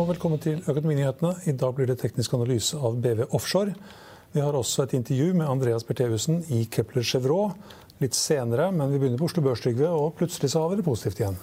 og 0.00 0.06
velkommen 0.08 0.40
til 0.40 0.62
Økonominyhetene. 0.64 1.34
I 1.50 1.52
dag 1.60 1.74
blir 1.76 1.88
det 1.90 1.98
teknisk 2.00 2.32
analyse 2.32 2.78
av 2.78 2.94
BV 3.04 3.26
Offshore. 3.36 3.74
Vi 4.32 4.40
har 4.40 4.56
også 4.56 4.86
et 4.86 4.94
intervju 4.96 5.34
med 5.36 5.48
Andreas 5.50 5.84
Bertheussen 5.84 6.38
i 6.56 6.62
Kepler 6.72 7.04
Chevrolet 7.04 7.74
litt 8.00 8.16
senere, 8.16 8.70
men 8.72 8.88
vi 8.88 9.00
begynner 9.02 9.20
på 9.20 9.28
Oslo 9.28 9.42
Børs, 9.44 9.66
og 9.66 10.14
plutselig 10.16 10.52
så 10.54 10.62
har 10.62 10.70
vi 10.70 10.78
det 10.78 10.86
positivt 10.86 11.20
igjen. 11.20 11.36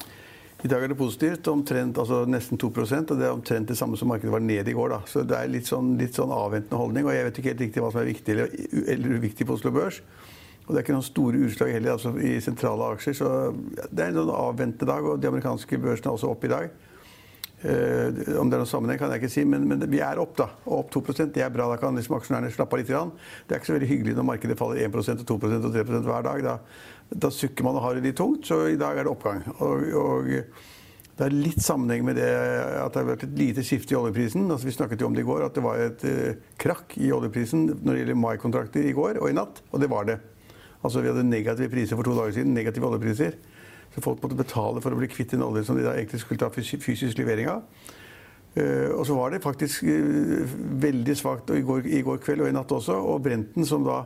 I 0.66 0.72
dag 0.72 0.82
er 0.82 0.90
det 0.90 0.98
positivt, 0.98 1.52
omtrent, 1.52 2.00
altså 2.02 2.24
nesten 2.26 2.58
2% 2.58 3.14
og 3.14 3.20
det 3.20 3.28
er 3.28 3.36
omtrent 3.36 3.70
det 3.70 3.78
samme 3.78 4.00
som 4.00 4.10
markedet 4.10 4.34
var 4.34 4.42
ned 4.42 4.66
i 4.66 4.74
går. 4.74 4.90
Da. 4.96 5.00
Så 5.06 5.22
det 5.22 5.38
er 5.38 5.54
litt 5.54 5.70
sånn, 5.70 5.94
litt 6.02 6.18
sånn 6.18 6.34
avventende 6.34 6.82
holdning. 6.82 7.06
og 7.06 7.14
Jeg 7.14 7.30
vet 7.30 7.38
ikke 7.38 7.54
helt 7.54 7.64
riktig 7.68 7.86
hva 7.86 7.94
som 7.94 8.02
er 8.02 8.10
viktig 8.10 8.34
eller, 8.34 8.58
eller 8.96 9.20
uviktig 9.20 9.46
på 9.46 9.60
Oslo 9.60 9.76
Børs. 9.76 10.02
Og 10.66 10.74
det 10.74 10.80
er 10.80 10.88
ikke 10.88 10.98
noen 10.98 11.06
store 11.06 11.46
utslag 11.46 11.78
heller 11.78 11.94
altså, 11.94 12.18
i 12.18 12.40
sentrale 12.42 12.90
aksjer. 12.98 13.22
Så 13.22 13.32
det 13.92 14.02
er 14.02 14.10
en 14.10 14.22
sånn 14.24 14.34
avventende 14.34 14.90
dag, 14.90 15.06
og 15.06 15.22
de 15.22 15.30
amerikanske 15.30 15.84
børsene 15.84 16.10
er 16.10 16.18
også 16.18 16.34
opp 16.34 16.50
i 16.50 16.56
dag. 16.58 16.74
Uh, 17.58 18.38
om 18.38 18.52
det 18.52 18.54
er 18.54 18.62
noen 18.62 18.70
sammenheng, 18.70 19.00
kan 19.02 19.10
jeg 19.10 19.24
ikke 19.24 19.34
si, 19.34 19.44
men, 19.50 19.64
men 19.66 19.82
vi 19.90 20.02
er 20.06 20.22
opp, 20.22 20.36
da. 20.38 20.46
Og 20.68 20.84
opp 20.84 20.92
2% 20.94 21.34
Det 21.34 21.42
er 21.42 21.54
bra. 21.54 21.66
Da 21.72 21.80
kan 21.82 21.98
liksom 21.98 22.20
aksjonærene 22.20 22.54
slappe 22.54 22.78
av 22.78 22.84
litt. 22.84 22.92
Grann. 22.92 23.16
Det 23.48 23.56
er 23.56 23.62
ikke 23.62 23.72
så 23.72 23.78
veldig 23.80 23.92
hyggelig 23.92 24.16
når 24.20 24.30
markedet 24.30 24.60
faller 24.60 24.84
1 24.86 24.98
og 24.98 25.28
2% 25.34 25.66
og 25.66 25.74
3% 25.74 26.10
hver 26.12 26.28
dag. 26.30 26.46
Da, 26.46 26.58
da 27.26 27.34
sukker 27.34 27.68
man 27.68 27.80
og 27.80 27.88
har 27.88 27.98
det 27.98 28.06
litt 28.06 28.20
tungt. 28.20 28.46
Så 28.50 28.68
i 28.72 28.80
dag 28.80 28.98
er 29.00 29.08
det 29.08 29.14
oppgang. 29.14 29.42
Og, 29.58 29.88
og 29.98 30.32
det 31.18 31.26
er 31.26 31.34
litt 31.34 31.64
sammenheng 31.66 32.06
med 32.06 32.20
det 32.20 32.30
at 32.30 32.94
det 32.94 33.02
har 33.02 33.08
vært 33.08 33.24
et 33.26 33.38
lite 33.40 33.66
skifte 33.66 33.96
i 33.96 33.98
oljeprisen. 33.98 34.46
Altså, 34.46 34.70
vi 34.70 34.76
snakket 34.76 35.02
jo 35.02 35.10
om 35.10 35.18
det 35.18 35.24
i 35.26 35.28
går, 35.28 35.48
at 35.48 35.58
det 35.58 35.64
var 35.66 35.82
et 35.82 36.04
uh, 36.06 36.50
krakk 36.62 36.94
i 37.02 37.10
oljeprisen 37.16 37.72
når 37.74 37.90
det 37.90 38.02
gjelder 38.04 38.20
mai-kontrakter 38.22 38.86
i 38.86 38.94
går 38.94 39.18
og 39.18 39.32
i 39.32 39.38
natt. 39.38 39.64
Og 39.72 39.82
det 39.82 39.90
var 39.90 40.06
det. 40.06 40.20
Altså 40.86 41.02
Vi 41.02 41.10
hadde 41.10 41.26
negative 41.26 41.74
priser 41.74 41.98
for 41.98 42.06
to 42.06 42.14
dager 42.14 42.38
siden. 42.38 42.54
Negative 42.54 42.86
oljepriser. 42.86 43.40
Så 43.98 44.04
folk 44.06 44.22
måtte 44.22 44.38
betale 44.38 44.82
for 44.84 44.94
å 44.94 44.98
bli 45.00 45.10
kvitt 45.10 45.32
en 45.34 45.42
olje 45.48 45.64
som 45.66 45.78
de 45.78 45.82
da 45.82 45.96
egentlig 45.98 46.20
skulle 46.22 46.38
ta 46.38 46.52
fysisk 46.54 47.18
levering 47.18 47.50
av. 47.50 47.64
Uh, 48.58 48.94
og 48.94 49.04
så 49.10 49.18
var 49.18 49.34
det 49.34 49.42
faktisk 49.42 49.86
uh, 49.90 50.54
veldig 50.82 51.16
svakt 51.18 51.50
i 51.54 51.64
går, 51.66 51.90
i 51.90 52.04
går, 52.06 52.20
kveld 52.22 52.46
og 52.46 52.50
i 52.52 52.54
natt 52.54 52.74
også. 52.78 52.94
Og 52.94 53.24
Brenten, 53.26 53.66
som 53.66 53.86
da 53.86 54.04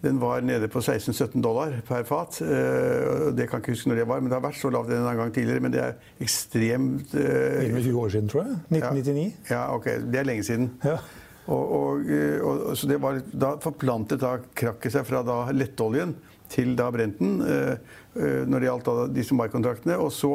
den 0.00 0.20
var 0.22 0.40
nede 0.46 0.68
på 0.70 0.78
16-17 0.78 1.42
dollar 1.42 1.74
per 1.86 2.06
fat. 2.06 2.38
Uh, 2.38 3.34
det 3.34 3.48
kan 3.50 3.58
jeg 3.58 3.66
ikke 3.66 3.74
huske 3.74 3.90
når 3.90 3.98
det 4.00 4.06
var, 4.12 4.22
men 4.22 4.30
det 4.30 4.38
har 4.38 4.46
vært 4.46 4.60
så 4.62 4.70
lavt 4.70 4.94
en 4.94 5.10
gang 5.18 5.34
tidligere. 5.34 5.66
Men 5.66 5.74
det 5.74 5.82
er 5.82 6.22
ekstremt 6.22 7.18
uh, 7.18 7.66
20 7.66 7.98
år 7.98 8.14
siden, 8.14 8.30
tror 8.30 8.46
jeg. 8.46 8.60
1999. 8.78 9.26
Ja, 9.50 9.56
ja 9.56 9.66
ok. 9.74 9.90
Det 10.06 10.22
er 10.22 10.30
lenge 10.30 10.46
siden. 10.46 10.70
Ja. 10.86 10.96
Og, 11.50 11.72
og, 11.74 12.10
og, 12.46 12.76
så 12.78 12.86
det 12.86 13.02
var, 13.02 13.18
da 13.26 13.56
forplantet 13.58 14.22
da 14.22 14.36
krakket 14.54 14.94
seg 14.94 15.06
fra 15.08 15.26
da 15.26 15.42
lettoljen 15.50 16.14
til 16.50 16.76
da 16.78 16.90
Brenten 16.94 17.40
eh, 17.46 17.74
eh, 18.16 18.42
når 18.46 18.58
det 18.58 18.70
gjaldt 18.70 18.92
disse 19.16 19.36
mai-kontraktene. 19.38 19.98
Og 20.00 20.12
så 20.14 20.34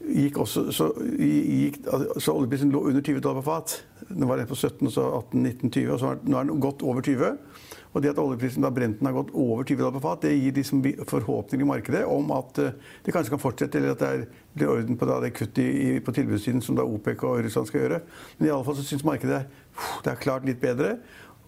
gikk 0.00 0.38
også 0.40 0.70
så, 0.72 0.88
gikk, 1.20 1.82
så 2.16 2.32
oljeprisen 2.32 2.72
lå 2.72 2.86
under 2.88 3.04
20 3.04 3.20
dollar 3.20 3.42
på 3.42 3.50
fat. 3.50 3.76
Den 4.08 4.28
var 4.28 4.40
på 4.48 4.56
17, 4.56 4.86
og 4.88 4.94
så 4.94 5.04
18, 5.20 5.42
19, 5.42 5.70
20, 5.70 5.92
og 5.94 6.00
så 6.00 6.14
nå 6.24 6.38
er 6.38 6.48
den 6.48 6.62
gått 6.62 6.82
over 6.82 7.04
20. 7.04 7.36
Og 7.90 8.02
det 8.02 8.12
at 8.12 8.20
oljeprisen 8.22 8.62
da 8.62 8.70
Brenten 8.70 9.06
har 9.06 9.14
gått 9.16 9.32
over 9.34 9.66
20 9.66 9.80
dollar 9.82 9.96
på 9.96 10.02
fat, 10.04 10.22
det 10.22 10.36
gir 10.36 10.54
liksom 10.54 10.82
forhåpninger 11.10 11.66
i 11.66 11.68
markedet 11.68 12.02
om 12.06 12.30
at 12.34 12.60
eh, 12.62 12.76
det 13.04 13.14
kanskje 13.14 13.34
kan 13.34 13.42
fortsette, 13.42 13.78
eller 13.78 13.96
at 13.96 14.02
det 14.02 14.10
er, 14.10 14.28
blir 14.54 14.72
orden 14.72 14.98
på 14.98 15.08
da 15.10 15.18
det 15.22 15.34
kuttet 15.36 16.04
på 16.06 16.14
tilbudssiden 16.14 16.62
som 16.64 16.78
da 16.78 16.86
OPEC 16.86 17.24
og 17.26 17.42
Russland 17.44 17.70
skal 17.70 17.84
gjøre. 17.84 18.04
Men 18.38 18.48
i 18.48 18.54
alle 18.54 18.66
fall 18.66 18.78
så 18.78 18.86
syns 18.86 19.06
markedet 19.06 19.44
det 20.04 20.12
er 20.12 20.22
klart 20.22 20.46
litt 20.48 20.62
bedre. 20.62 20.96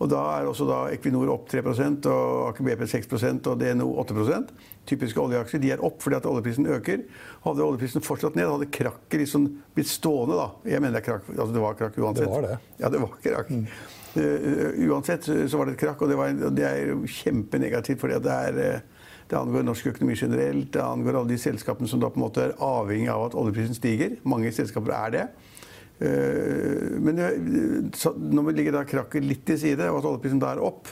Og 0.03 0.11
da 0.11 0.21
er 0.35 0.49
også 0.51 0.67
da 0.67 0.79
Equinor 0.91 1.31
opp 1.31 1.49
3 1.53 1.63
og 1.63 2.49
Aker 2.49 2.67
BP 2.67 2.85
6% 2.91 3.49
og 3.53 3.61
DNO 3.61 3.89
8% 4.03 4.51
Typiske 4.89 5.21
oljeaksjer 5.23 5.63
de 5.63 5.71
er 5.77 5.83
opp 5.87 6.01
fordi 6.03 6.17
at 6.19 6.25
oljeprisen 6.27 6.67
øker. 6.75 7.05
Hadde 7.45 7.63
oljeprisen 7.63 8.03
fortsatt 8.03 8.35
ned, 8.35 8.49
hadde 8.51 8.67
krakket 8.75 9.21
liksom 9.23 9.45
blitt 9.77 9.91
stående. 9.91 10.35
da. 10.41 10.47
Jeg 10.73 10.83
mener 10.83 10.99
det 10.99 11.05
er 11.05 11.07
krakk, 11.13 11.29
altså 11.37 11.53
det 11.55 11.63
var 11.63 11.77
krakk 11.79 11.99
uansett. 12.03 12.27
Det 12.27 12.33
var 12.33 12.49
det. 12.49 12.57
Ja, 12.81 12.91
det 12.91 13.03
var 13.05 13.13
krakk. 13.23 13.53
Mm. 13.53 13.69
Uh, 14.13 14.81
uansett 14.91 15.29
så 15.31 15.61
var 15.61 15.71
det 15.71 15.77
et 15.77 15.85
krakk, 15.85 16.03
og 16.03 16.11
det, 16.11 16.19
var, 16.19 16.35
det 16.35 16.67
er 16.67 16.91
kjempenegativt. 17.21 18.03
fordi 18.03 18.19
det, 18.27 18.41
er, 18.49 18.59
eh, 18.59 19.07
det 19.31 19.39
angår 19.39 19.69
norsk 19.71 19.93
økonomi 19.93 20.19
generelt. 20.19 20.73
Det 20.75 20.83
angår 20.83 21.21
alle 21.21 21.31
de 21.31 21.39
selskapene 21.39 21.89
som 21.89 22.03
da 22.03 22.11
på 22.11 22.19
en 22.19 22.27
måte 22.27 22.49
er 22.49 22.59
avhengig 22.59 23.09
av 23.15 23.29
at 23.29 23.39
oljeprisen 23.39 23.79
stiger. 23.79 24.19
Mange 24.27 24.51
selskaper 24.51 24.99
er 24.99 25.15
det. 25.15 25.27
Eh, 25.99 26.99
men 27.03 27.21
når 27.21 28.49
vi 28.49 28.57
ligger 28.59 28.79
da 28.79 28.87
krakket 28.89 29.27
litt 29.27 29.45
til 29.49 29.61
side, 29.61 29.91
og 29.91 30.01
at 30.01 30.09
oljeprisen 30.11 30.43
da 30.43 30.55
er 30.55 30.63
opp, 30.65 30.91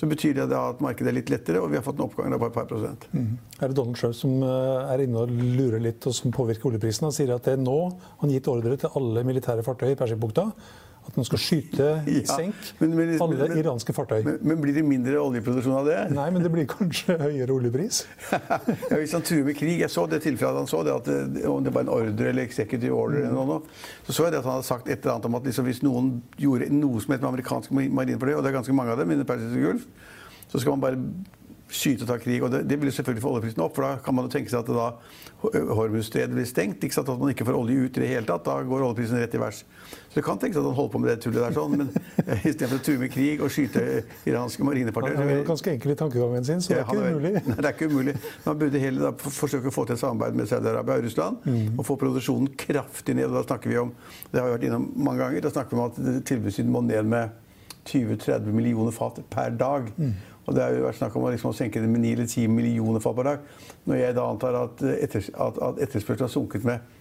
så 0.00 0.08
betyr 0.08 0.38
det 0.38 0.46
at 0.56 0.78
markedet 0.80 1.10
er 1.10 1.18
litt 1.18 1.30
lettere, 1.32 1.60
og 1.60 1.68
vi 1.72 1.76
har 1.76 1.84
fått 1.84 1.98
en 2.00 2.06
oppgang 2.06 2.32
på 2.32 2.48
et 2.48 2.54
par 2.54 2.68
prosent. 2.70 3.04
Mm. 3.12 3.34
Er 3.60 3.68
det 3.68 3.76
Donald 3.76 3.98
Trump 4.00 4.16
som 4.16 4.38
eh, 4.40 4.92
er 4.94 5.04
inne 5.04 5.24
og 5.24 5.32
lurer 5.32 5.82
litt, 5.82 6.06
og 6.08 6.16
som 6.16 6.32
påvirker 6.32 6.70
oljeprisen? 6.70 7.08
Han 7.08 7.16
sier 7.16 7.34
at 7.34 7.44
det 7.44 7.58
er 7.58 7.60
nå 7.60 7.80
han 8.22 8.32
gitt 8.32 8.48
ordre 8.48 8.78
til 8.80 8.96
alle 8.96 9.26
militære 9.28 9.66
fartøy 9.66 9.90
i 9.92 9.98
Persibukta 10.00 10.48
at 11.10 11.18
man 11.18 11.26
skal 11.26 11.40
skyte 11.42 11.88
i 12.10 12.20
senk 12.28 12.70
men, 12.80 12.94
men, 12.94 13.12
alle 13.22 13.48
men, 13.50 13.56
iranske 13.60 13.94
fartøy. 13.94 14.20
Men, 14.24 14.60
blir 14.62 14.76
det 14.76 14.84
mindre 14.86 15.18
oljeproduksjon 15.20 15.76
av 15.80 15.88
det? 15.88 15.98
Nei, 16.18 16.28
men 16.34 16.44
det 16.44 16.52
blir 16.54 16.68
kanskje 16.70 17.18
høyere 17.20 17.54
oljepris. 17.56 18.04
ja, 18.32 18.60
hvis 18.94 19.14
han 19.16 19.24
truer 19.26 19.44
med 19.48 19.58
krig 19.58 19.82
Jeg 19.82 19.92
så 19.92 20.06
det 20.10 20.22
tilfellet 20.24 20.62
han 20.62 20.70
så 20.70 20.84
det, 20.86 20.94
at 21.02 21.10
det, 21.34 21.44
om 21.50 21.64
det 21.66 21.74
var 21.74 21.86
en 21.86 21.92
ordre 21.96 22.30
eller 22.30 22.46
executive 22.46 22.94
order, 22.94 23.26
eller 23.26 23.50
noe, 23.50 23.60
så 24.06 24.14
så 24.14 24.28
jeg 24.28 24.36
det 24.36 24.42
at 24.42 24.48
han 24.48 24.58
hadde 24.58 24.68
sagt 24.70 24.88
et 24.88 25.00
eller 25.00 25.16
annet 25.16 25.28
om 25.30 25.40
at 25.40 25.50
liksom, 25.50 25.68
hvis 25.68 25.82
noen 25.86 26.14
gjorde 26.40 26.70
noe 26.74 27.02
som 27.02 27.14
het 27.14 27.24
med 27.24 27.32
amerikanske 27.34 27.74
marinefartøy, 27.80 28.36
og 28.36 28.44
det 28.44 28.52
er 28.52 28.58
ganske 28.60 28.76
mange 28.76 28.94
av 28.94 29.02
dem 29.02 29.14
innen 29.14 29.28
Persisk 29.28 29.60
Gulf, 29.60 29.86
så 30.50 30.62
skal 30.62 30.76
man 30.76 30.82
bare 30.84 31.02
skyte 31.70 32.04
og 32.04 32.10
ta 32.10 32.18
krig. 32.20 32.42
og 32.42 32.50
Det, 32.52 32.62
det 32.68 32.78
vil 32.80 32.92
selvfølgelig 32.92 33.22
få 33.22 33.32
oljeprisen 33.34 33.62
opp. 33.64 33.74
for 33.76 33.86
Da 33.86 33.96
kan 34.04 34.14
man 34.14 34.26
jo 34.26 34.32
tenke 34.34 34.50
seg 34.52 34.60
at 34.64 34.70
da 34.74 34.92
Hormuzstredet 35.40 36.34
blir 36.34 36.44
stengt. 36.44 36.82
ikke 36.84 36.94
sant, 36.94 37.08
At 37.08 37.18
man 37.18 37.30
ikke 37.32 37.46
får 37.48 37.56
olje 37.56 37.86
ut 37.86 37.96
i 37.96 38.02
det 38.02 38.08
hele 38.08 38.26
tatt. 38.26 38.44
Da 38.44 38.58
går 38.62 38.84
oljeprisen 38.84 39.20
rett 39.22 39.34
i 39.34 39.40
værs. 39.40 39.64
Så 40.10 40.18
det 40.18 40.24
kan 40.26 40.38
tenkes 40.38 40.58
at 40.58 40.66
han 40.66 40.74
holder 40.74 40.92
på 40.92 40.98
med 40.98 41.10
det 41.10 41.20
tullet 41.22 41.40
der 41.40 41.54
sånn, 41.54 41.76
men 41.78 41.90
istedenfor 42.50 42.80
å 42.80 42.84
true 42.84 42.98
med 42.98 43.12
krig 43.14 43.42
og 43.44 43.52
skyte 43.54 43.84
iranske 44.26 44.66
marinefartøyer 44.66 45.20
Han 45.20 45.32
er 45.36 45.44
ganske 45.46 45.70
enkel 45.70 45.94
i 45.94 45.98
tankegangen 45.98 46.46
sin, 46.46 46.62
så 46.64 46.72
det 46.74 46.80
er 46.80 46.88
ikke 46.88 47.14
umulig. 47.14 47.32
Nei, 47.46 47.56
det 47.56 47.68
er 47.68 47.76
ikke 47.76 47.90
umulig. 47.92 48.16
Man 48.44 48.58
burde 48.62 48.82
heller 48.82 49.06
da 49.06 49.30
forsøke 49.40 49.70
å 49.70 49.74
få 49.74 49.86
til 49.86 49.96
et 49.96 50.02
samarbeid 50.02 50.40
med 50.40 50.50
Saudi-Arabia 50.50 50.98
og 50.98 51.06
Russland 51.06 51.46
mm. 51.46 51.78
og 51.78 51.86
få 51.86 51.96
produksjonen 52.00 52.50
kraftig 52.58 53.16
ned. 53.20 53.28
og 53.30 53.38
Da 53.38 53.44
snakker 53.52 53.70
vi 53.70 53.78
om 53.80 53.94
det 54.32 54.42
har 54.42 54.48
vi 54.48 54.56
vært 54.56 54.66
innom 54.66 54.90
mange 54.98 55.22
ganger, 55.22 55.46
da 55.46 55.54
snakker 55.54 55.76
vi 55.76 55.84
om 55.84 55.86
at 55.92 56.26
tilbudssiden 56.26 56.74
må 56.74 56.82
ned 56.86 57.06
med 57.10 57.38
20-30 57.86 58.50
millioner 58.54 58.94
fat 58.94 59.22
per 59.30 59.54
dag. 59.58 59.88
Mm. 59.96 60.12
Og 60.50 60.56
det 60.56 60.64
har 60.64 60.74
jo 60.74 60.86
vært 60.88 60.98
snakk 60.98 61.14
om 61.14 61.28
å, 61.28 61.30
liksom, 61.30 61.52
senke 61.54 61.78
det 61.78 61.88
med 61.88 62.02
9 62.02 62.16
eller 62.16 62.26
10 62.26 62.48
millioner 62.50 63.02
fat 63.02 63.14
per 63.14 63.28
dag. 63.28 63.50
Når 63.86 64.00
jeg 64.00 64.16
da 64.16 64.24
antar 64.26 64.56
at, 64.64 64.80
etters, 64.96 65.28
at, 65.30 65.60
at 65.62 65.84
etterspørselen 65.86 66.26
har 66.26 66.32
sunket 66.32 66.66
med 66.66 66.96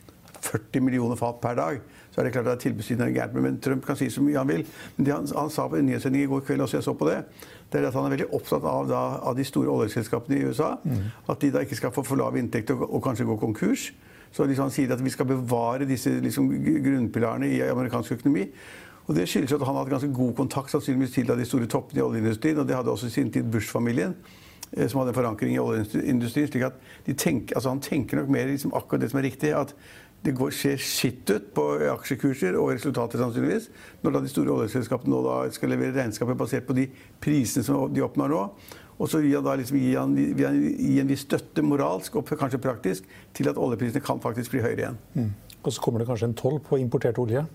40 0.46 0.84
millioner 0.86 1.18
fat 1.18 1.40
per 1.42 1.56
dag, 1.58 1.80
så 2.14 2.22
er 2.22 2.28
det 2.28 2.34
klart 2.36 2.52
at 2.52 2.62
tilbudssiden 2.62 3.08
er 3.08 3.16
gærent. 3.16 3.40
Men 3.42 3.58
Trump 3.58 3.88
kan 3.88 3.98
si 3.98 4.12
så 4.14 4.22
mye 4.22 4.38
han 4.38 4.52
vil. 4.52 4.62
Men 4.98 5.08
det 5.08 5.16
han, 5.16 5.26
han 5.36 5.50
sa 5.50 5.66
på 5.66 5.80
en 5.80 5.90
nyhetssending 5.90 6.28
i 6.28 6.30
går 6.30 6.44
kveld, 6.46 6.62
også 6.62 6.78
jeg 6.78 6.86
så 6.86 6.94
på 7.00 7.10
det, 7.10 7.24
det 7.74 7.82
er 7.82 7.88
at 7.90 7.98
han 7.98 8.06
er 8.06 8.14
veldig 8.16 8.30
opptatt 8.38 8.66
av, 8.70 8.86
da, 8.90 9.02
av 9.32 9.38
de 9.38 9.46
store 9.50 9.74
oljeselskapene 9.74 10.38
i 10.38 10.46
USA. 10.46 10.76
Mm. 10.84 11.10
At 11.34 11.42
de 11.42 11.52
da 11.58 11.66
ikke 11.66 11.80
skal 11.82 11.94
få 11.96 12.06
for 12.06 12.22
lav 12.22 12.38
inntekt 12.38 12.70
og, 12.76 12.86
og 12.86 13.04
kanskje 13.06 13.28
gå 13.30 13.40
konkurs. 13.42 13.90
Så 14.30 14.46
liksom 14.46 14.70
han 14.70 14.74
sier 14.74 14.94
at 14.94 15.02
vi 15.02 15.14
skal 15.14 15.26
bevare 15.30 15.90
disse 15.90 16.14
liksom, 16.22 16.52
grunnpilarene 16.86 17.50
i 17.50 17.64
amerikansk 17.66 18.20
økonomi. 18.20 18.46
Og 19.10 19.16
Det 19.18 19.26
skyldes 19.26 19.56
at 19.56 19.64
han 19.66 19.74
hadde 19.74 19.90
ganske 19.90 20.14
god 20.14 20.36
kontakt 20.38 20.70
sannsynligvis 20.70 21.16
til 21.16 21.32
de 21.34 21.46
store 21.46 21.66
toppene 21.66 21.98
i 21.98 22.04
oljeindustrien. 22.06 22.60
Og 22.62 22.68
det 22.70 22.76
hadde 22.78 22.92
også 22.94 23.10
i 23.10 23.16
sin 23.16 23.32
tid 23.34 23.48
Bush-familien, 23.50 24.14
eh, 24.72 24.86
som 24.88 25.02
hadde 25.02 25.16
en 25.16 25.18
forankring 25.18 25.56
i 25.56 25.60
oljeindustrien. 25.60 26.48
slik 26.48 26.64
at 26.64 26.78
tenker, 27.18 27.56
altså 27.56 27.70
Han 27.70 27.82
tenker 27.82 28.18
nok 28.18 28.30
mer 28.30 28.46
liksom 28.46 28.74
akkurat 28.74 29.02
det 29.02 29.10
som 29.10 29.20
er 29.20 29.24
riktig. 29.24 29.50
at 29.50 29.74
det 30.26 30.36
går, 30.36 30.52
ser 30.52 30.78
skitt 30.78 31.30
ut 31.32 31.54
på 31.56 31.64
aksjekurser 31.94 32.58
og 32.60 32.74
resultater, 32.74 33.22
sannsynligvis, 33.22 33.70
når 34.04 34.12
da 34.12 34.20
de 34.20 34.32
store 34.32 34.52
oljeselskapene 34.52 35.14
nå 35.14 35.22
da 35.24 35.38
skal 35.56 35.72
levere 35.72 35.96
regnskapet 35.96 36.38
basert 36.38 36.68
på 36.68 36.76
de 36.76 36.90
prisene 37.24 37.64
som 37.64 37.94
de 37.94 38.04
oppnår 38.04 38.34
nå. 38.34 38.42
Og 39.00 39.08
så 39.08 39.22
vil 39.24 39.38
han 39.38 39.46
da 39.46 39.56
liksom 39.56 39.80
gi, 39.80 39.94
han, 39.96 40.16
vil 40.36 40.46
han 40.46 40.60
gi 40.60 40.98
en 41.00 41.08
viss 41.08 41.24
støtte, 41.24 41.64
moralsk 41.64 42.20
og 42.20 42.28
kanskje 42.28 42.60
praktisk, 42.60 43.08
til 43.34 43.48
at 43.48 43.58
oljeprisene 43.58 44.04
kan 44.04 44.20
faktisk 44.20 44.52
bli 44.52 44.66
høyere 44.66 44.84
igjen. 44.84 45.00
Mm. 45.16 45.32
Og 45.64 45.72
så 45.72 45.84
kommer 45.84 46.04
det 46.04 46.10
kanskje 46.10 46.34
en 46.34 46.36
toll 46.40 46.60
på 46.64 46.82
importert 46.84 47.20
olje? 47.22 47.46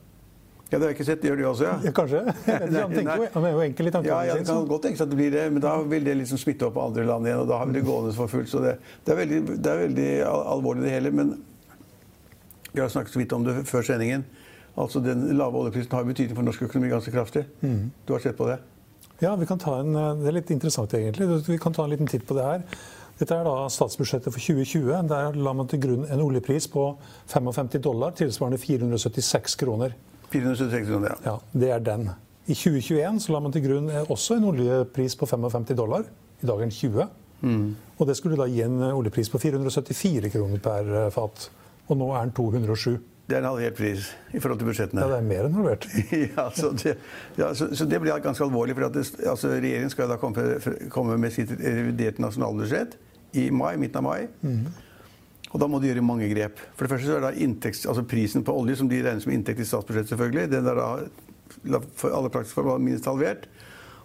Ja, 0.75 0.79
det 0.81 0.89
har 0.89 0.91
jeg 0.91 0.97
ikke 0.99 1.07
sett. 1.07 1.23
Det 1.23 1.31
gjør 1.31 1.39
du 1.39 1.45
også, 1.49 1.67
ja? 1.69 1.75
ja 1.87 1.93
kanskje. 1.95 2.21
Han, 2.75 2.95
jo, 2.99 3.27
han 3.35 3.47
er 3.47 3.53
jo 3.55 3.63
enkel 3.63 3.89
i 3.89 3.93
tankene 3.95 4.11
ja, 4.11 4.21
ja, 4.29 4.39
det 4.39 4.47
kan 4.49 4.65
godt 4.69 4.83
tenkes 4.89 5.03
at 5.05 5.11
det 5.13 5.19
blir 5.19 5.31
det, 5.31 5.45
men 5.55 5.63
da 5.63 5.75
vil 5.87 6.07
det 6.07 6.17
liksom 6.19 6.41
smitte 6.43 6.67
opp 6.67 6.75
på 6.75 6.83
andre 6.89 7.05
land 7.07 7.29
igjen. 7.29 7.43
Og 7.45 7.51
da 7.51 7.61
har 7.61 7.71
vi 7.71 7.77
det 7.79 7.85
gående 7.87 8.15
for 8.17 8.33
fullt. 8.33 8.51
Så 8.51 8.63
det, 8.65 8.77
det, 9.07 9.15
er 9.15 9.21
veldig, 9.21 9.41
det, 9.55 9.71
er 9.71 9.83
veldig, 9.85 10.09
alvorlig, 10.55 10.87
det 10.87 10.95
hele. 10.97 11.13
Men 11.15 11.31
vi 12.73 12.83
har 12.83 12.91
snakket 12.91 13.15
så 13.15 13.23
vidt 13.23 13.37
om 13.37 13.47
det 13.47 13.61
før 13.71 13.87
sendingen. 13.87 14.27
Altså 14.75 14.99
Den 15.01 15.29
lave 15.39 15.61
oljeprisen 15.61 15.95
har 15.95 16.07
betydning 16.09 16.35
for 16.35 16.47
norsk 16.49 16.67
økonomi 16.67 16.91
ganske 16.91 17.15
kraftig. 17.15 17.45
Mm. 17.63 17.93
Du 18.07 18.17
har 18.17 18.25
sett 18.25 18.37
på 18.37 18.51
det? 18.51 18.59
Ja, 19.23 19.37
vi 19.39 19.47
kan 19.47 19.63
ta 19.63 19.79
en, 19.79 19.95
det 19.95 20.27
er 20.27 20.39
litt 20.41 20.51
interessant 20.51 20.95
egentlig. 20.99 21.31
Vi 21.47 21.61
kan 21.63 21.77
ta 21.77 21.87
en 21.87 21.95
liten 21.95 22.11
titt 22.11 22.27
på 22.27 22.35
det 22.35 22.49
her. 22.49 22.65
Dette 23.15 23.37
er 23.37 23.47
da 23.47 23.69
statsbudsjettet 23.71 24.35
for 24.35 24.43
2020. 24.43 24.91
Der 25.13 25.39
la 25.39 25.53
man 25.55 25.71
til 25.71 25.79
grunn 25.85 26.09
en 26.11 26.23
oljepris 26.25 26.67
på 26.73 26.89
55 27.31 27.79
dollar, 27.85 28.17
tilsvarende 28.19 28.59
476 28.59 29.55
kroner. 29.61 29.95
476 30.33 30.89
kroner, 30.89 31.15
ja. 31.15 31.33
ja. 31.33 31.61
Det 31.65 31.73
er 31.75 31.83
den. 31.85 32.09
I 32.45 32.55
2021 32.55 33.21
så 33.25 33.33
la 33.33 33.41
man 33.41 33.55
til 33.55 33.65
grunn 33.65 33.91
eh, 33.91 34.11
også 34.13 34.39
en 34.39 34.49
oljepris 34.51 35.17
på 35.17 35.29
55 35.29 35.75
dollar. 35.79 36.05
I 36.43 36.47
dag 36.47 36.59
er 36.59 36.67
den 36.67 36.75
20. 36.75 37.09
Mm. 37.45 37.67
Og 37.99 38.09
det 38.09 38.17
skulle 38.19 38.39
da 38.41 38.47
gi 38.51 38.63
en 38.65 38.81
oljepris 38.91 39.31
på 39.33 39.41
474 39.41 40.33
kroner 40.35 40.63
per 40.65 40.95
eh, 41.05 41.11
fat. 41.15 41.49
Og 41.89 41.99
nå 42.01 42.13
er 42.13 42.27
den 42.27 42.37
207. 42.37 42.99
Det 43.25 43.39
er 43.39 43.41
en 43.41 43.49
halvert 43.49 43.77
pris 43.79 44.11
i 44.37 44.41
forhold 44.41 44.59
til 44.61 44.69
budsjettene. 44.69 45.01
Ja, 45.01 45.09
det 45.15 45.19
er 45.23 45.29
mer 45.29 45.47
enn 45.49 45.55
halvert. 45.57 45.87
ja, 46.37 46.45
så 46.53 46.75
det, 46.77 46.99
ja, 47.41 47.55
så, 47.57 47.71
så 47.73 47.87
det 47.89 48.01
blir 48.03 48.21
ganske 48.21 48.45
alvorlig. 48.45 48.77
for 48.77 48.93
det, 48.93 49.05
altså, 49.25 49.49
Regjeringen 49.49 49.93
skal 49.93 50.13
da 50.13 50.19
komme, 50.21 50.45
komme, 50.93 51.17
med 51.21 51.33
sitt 51.33 51.55
reviderte 51.57 52.21
nasjonalbudsjett 52.21 52.99
i 53.41 53.49
mai, 53.51 53.79
midten 53.81 54.03
av 54.03 54.05
mai. 54.05 54.27
Mm. 54.45 54.67
Og 55.55 55.61
da 55.63 55.69
må 55.71 55.79
de 55.79 55.87
gjøre 55.93 56.03
mange 56.03 56.27
grep. 56.33 56.59
For 56.75 56.85
det 56.85 56.97
første 56.97 57.07
så 57.07 57.21
er 57.21 57.29
det 57.29 57.45
inntekts, 57.47 57.85
altså 57.87 58.03
prisen 58.11 58.43
på 58.47 58.55
olje, 58.59 58.81
som 58.81 58.91
de 58.91 58.99
regner 59.05 59.23
som 59.23 59.31
inntekt 59.35 59.63
i 59.63 59.69
statsbudsjettet, 59.69 60.11
selvfølgelig. 60.11 60.49
Den 60.51 60.67
er 60.67 60.81
da 60.81 61.81
for 61.95 62.11
alle 62.11 62.33
praktiske 62.35 62.59
formål 62.59 62.83
minst 62.83 63.07
halvert. 63.07 63.47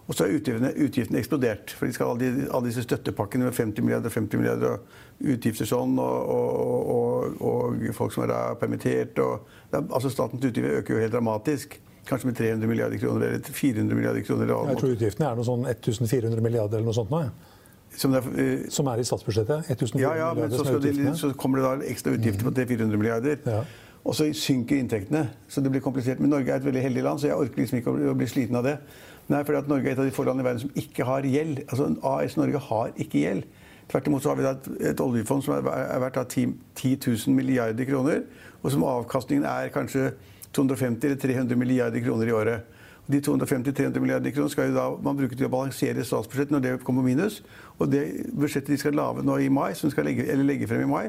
Og 0.10 0.16
så 0.18 0.26
er 0.26 0.40
utgiftene, 0.40 0.72
utgiftene, 0.86 1.20
eksplodert. 1.22 1.74
For 1.78 1.86
de 1.90 1.94
skal 1.94 2.14
alle, 2.14 2.30
alle 2.50 2.70
disse 2.70 2.86
støttepakkene 2.86 3.46
med 3.46 3.58
50 3.58 3.86
milliarder 3.86 4.14
50 4.14 4.42
milliarder 4.42 4.78
og 4.78 5.34
utgifter 5.34 5.70
sånn, 5.70 6.00
og, 6.02 6.32
og, 6.34 7.44
og, 7.46 7.76
og 7.82 7.84
folk 7.98 8.16
som 8.16 8.26
er 8.26 8.58
permittert. 8.62 9.22
Er, 9.22 9.84
altså 9.84 10.10
Statens 10.14 10.42
utgifter 10.42 10.80
øker 10.80 10.98
jo 10.98 11.04
helt 11.04 11.14
dramatisk. 11.14 11.78
Kanskje 12.10 12.30
med 12.32 12.40
300 12.40 12.70
milliarder 12.70 12.98
kroner 12.98 13.28
eller 13.28 13.54
400 13.54 13.98
milliarder 13.98 14.26
kroner. 14.26 14.50
Jeg 14.72 14.82
tror 14.82 14.96
utgiftene 14.96 15.30
er 15.30 15.38
noe 15.38 15.46
sånn 15.46 15.66
1400 15.70 16.42
milliarder 16.42 16.80
eller 16.80 16.90
noe 16.90 16.98
sånt 16.98 17.14
nå. 17.14 17.26
Som, 17.98 18.14
er, 18.14 18.26
uh, 18.26 18.70
som 18.72 18.88
er 18.88 19.02
i 19.02 19.06
statsbudsjettet? 19.08 19.70
1400 19.72 20.02
ja, 20.04 20.16
ja, 20.20 20.34
men 20.38 20.52
så, 20.54 20.80
de, 20.80 20.94
så, 21.18 21.32
kommer 21.34 21.60
det 21.60 21.68
da 21.68 21.92
ekstra 21.92 22.14
utgifter 22.16 22.48
på 22.48 22.54
300-400 22.56 23.02
milliarder. 23.02 23.40
Ja. 23.46 23.64
Og 24.08 24.16
så 24.16 24.30
synker 24.34 24.80
inntektene. 24.80 25.26
Så 25.48 25.62
det 25.62 25.72
blir 25.74 25.84
komplisert. 25.84 26.20
Men 26.20 26.32
Norge 26.32 26.54
er 26.54 26.62
et 26.62 26.66
veldig 26.66 26.82
heldig 26.82 27.04
land, 27.04 27.20
så 27.20 27.28
jeg 27.28 27.40
orker 27.40 27.64
liksom 27.64 27.82
ikke 27.82 27.96
å 28.12 28.18
bli 28.18 28.28
sliten 28.30 28.60
av 28.60 28.68
det. 28.68 28.78
Nei, 29.30 29.44
fordi 29.46 29.60
at 29.60 29.68
Norge 29.70 29.90
er 29.90 29.94
et 29.94 30.02
av 30.02 30.08
de 30.08 30.14
få 30.14 30.26
landene 30.26 30.46
i 30.46 30.50
verden 30.50 30.64
som 30.64 30.78
ikke 30.82 31.06
har 31.06 31.26
gjeld. 31.28 31.64
Altså 31.68 31.90
AS 32.14 32.38
Norge 32.40 32.62
har 32.70 32.94
ikke 32.96 33.26
gjeld. 33.26 33.44
Tvert 33.90 34.08
imot 34.08 34.24
så 34.24 34.32
har 34.32 34.38
vi 34.40 34.46
et, 34.46 34.68
et 34.92 35.02
oljefond 35.02 35.46
som 35.46 35.56
er, 35.58 35.70
er 35.82 36.02
verdt 36.02 36.18
av 36.22 36.26
10, 36.30 36.54
10 36.78 36.98
000 37.28 37.36
milliarder 37.38 37.88
kroner, 37.90 38.20
og 38.62 38.74
som 38.74 38.86
avkastningen 38.86 39.48
er 39.50 39.72
kanskje 39.74 40.12
250 40.54 41.10
eller 41.10 41.22
300 41.22 41.58
milliarder 41.58 42.04
kroner 42.06 42.30
i 42.30 42.36
året. 42.38 42.76
De 43.10 43.20
250-300 43.26 44.00
milliarder 44.00 44.34
kroner 44.36 44.52
skal 44.54 44.76
da 44.76 44.86
man 45.02 45.18
bruke 45.18 45.34
til 45.34 45.48
å 45.48 45.52
balansere 45.54 46.04
statsbudsjettet 46.06 46.54
når 46.54 46.66
det 46.66 46.74
kommer 46.86 47.06
minus. 47.06 47.40
Og 47.80 47.90
det 47.90 48.04
budsjettet 48.38 48.76
de 48.76 48.78
skal 48.82 48.98
lage 48.98 49.26
nå 49.26 49.40
i 49.42 49.50
mai, 49.50 49.72
som 49.78 49.90
skal 49.90 50.06
legge, 50.06 50.28
legge 50.44 50.70
frem 50.70 50.86
i 50.86 50.92
mai, 50.92 51.06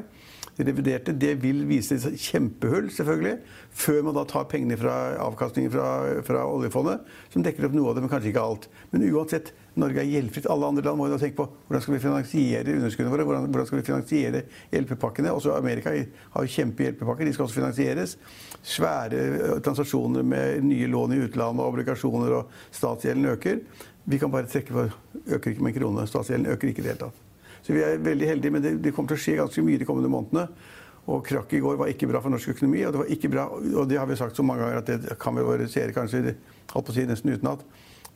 det 0.57 0.67
reviderte, 0.67 1.13
det 1.15 1.35
vil 1.43 1.63
vise 1.69 1.95
et 1.95 2.19
kjempehull, 2.19 2.89
selvfølgelig, 2.91 3.37
før 3.83 4.01
man 4.07 4.17
da 4.17 4.25
tar 4.27 4.49
pengene 4.51 4.77
fra 4.77 4.95
avkastningen 5.27 5.71
fra, 5.71 5.87
fra, 6.27 6.43
oljefondet, 6.49 7.05
som 7.31 7.45
dekker 7.45 7.69
opp 7.69 7.77
noe 7.77 7.91
av 7.91 7.97
det, 7.97 8.03
men 8.03 8.11
kanskje 8.11 8.33
ikke 8.33 8.43
alt. 8.49 8.67
Men 8.91 9.05
uansett, 9.07 9.53
Norge 9.79 10.01
er 10.01 10.09
gjeldfritt. 10.09 10.49
Alle 10.51 10.67
andre 10.67 10.83
land 10.83 10.99
må 10.99 11.07
jo 11.07 11.19
tenke 11.21 11.37
på 11.37 11.45
hvordan 11.47 11.83
skal 11.85 11.95
vi 11.95 12.01
finansiere 12.03 12.75
underskuddene 12.75 13.13
våre, 13.13 13.25
hvordan, 13.27 13.45
hvordan, 13.53 13.67
skal 13.69 13.79
vi 13.79 13.85
finansiere 13.87 14.41
hjelpepakkene. 14.73 15.31
Også 15.31 15.53
Amerika 15.55 15.93
har 16.33 16.49
kjempehjelpepakker, 16.55 17.27
de 17.27 17.35
skal 17.35 17.47
også 17.47 17.59
finansieres. 17.61 18.17
Svære 18.67 19.21
eh, 19.29 19.55
transaksjoner 19.63 20.27
med 20.27 20.67
nye 20.67 20.89
lån 20.91 21.15
i 21.15 21.21
utlandet, 21.23 21.63
obligasjoner 21.63 22.35
og 22.41 22.51
statsgjelden 22.75 23.31
øker. 23.31 23.63
Vi 24.11 24.19
kan 24.19 24.33
bare 24.33 24.49
trekke 24.51 24.75
for 24.75 24.91
øker 25.37 25.53
ikke 25.53 25.63
med 25.63 25.73
en 25.73 25.79
krone. 25.79 26.07
Statsgjelden 26.09 26.51
øker 26.51 26.71
ikke 26.71 26.83
i 26.83 26.87
det 26.87 26.93
hele 26.95 27.05
tatt. 27.05 27.27
Så 27.61 27.75
vi 27.77 27.83
er 27.85 28.01
veldig 28.01 28.27
heldige, 28.27 28.51
men 28.51 28.63
det, 28.63 28.77
det 28.83 28.93
kommer 28.95 29.13
til 29.13 29.19
å 29.19 29.23
skje 29.23 29.37
ganske 29.39 29.63
mye 29.63 29.79
de 29.79 29.87
kommende 29.87 30.11
månedene. 30.11 30.47
Og 31.09 31.23
krakket 31.25 31.57
i 31.57 31.61
går 31.63 31.79
var 31.79 31.89
ikke 31.89 32.09
bra 32.09 32.19
for 32.21 32.33
norsk 32.33 32.51
økonomi. 32.55 32.83
Og 32.85 32.93
det 32.93 33.01
var 33.01 33.13
ikke 33.15 33.31
bra, 33.31 33.45
og 33.55 33.87
det 33.89 34.01
har 34.01 34.09
vi 34.09 34.19
sagt 34.19 34.35
så 34.37 34.45
mange 34.45 34.65
ganger 34.65 34.81
at 34.81 34.91
det 35.05 35.17
kan 35.21 35.37
vi 35.37 35.45
realisere 35.45 35.95
kanskje 35.95 36.35
holdt 36.73 36.89
på 36.89 36.93
å 36.93 36.97
si 36.97 37.07
nesten 37.09 37.33
utenat. 37.33 37.63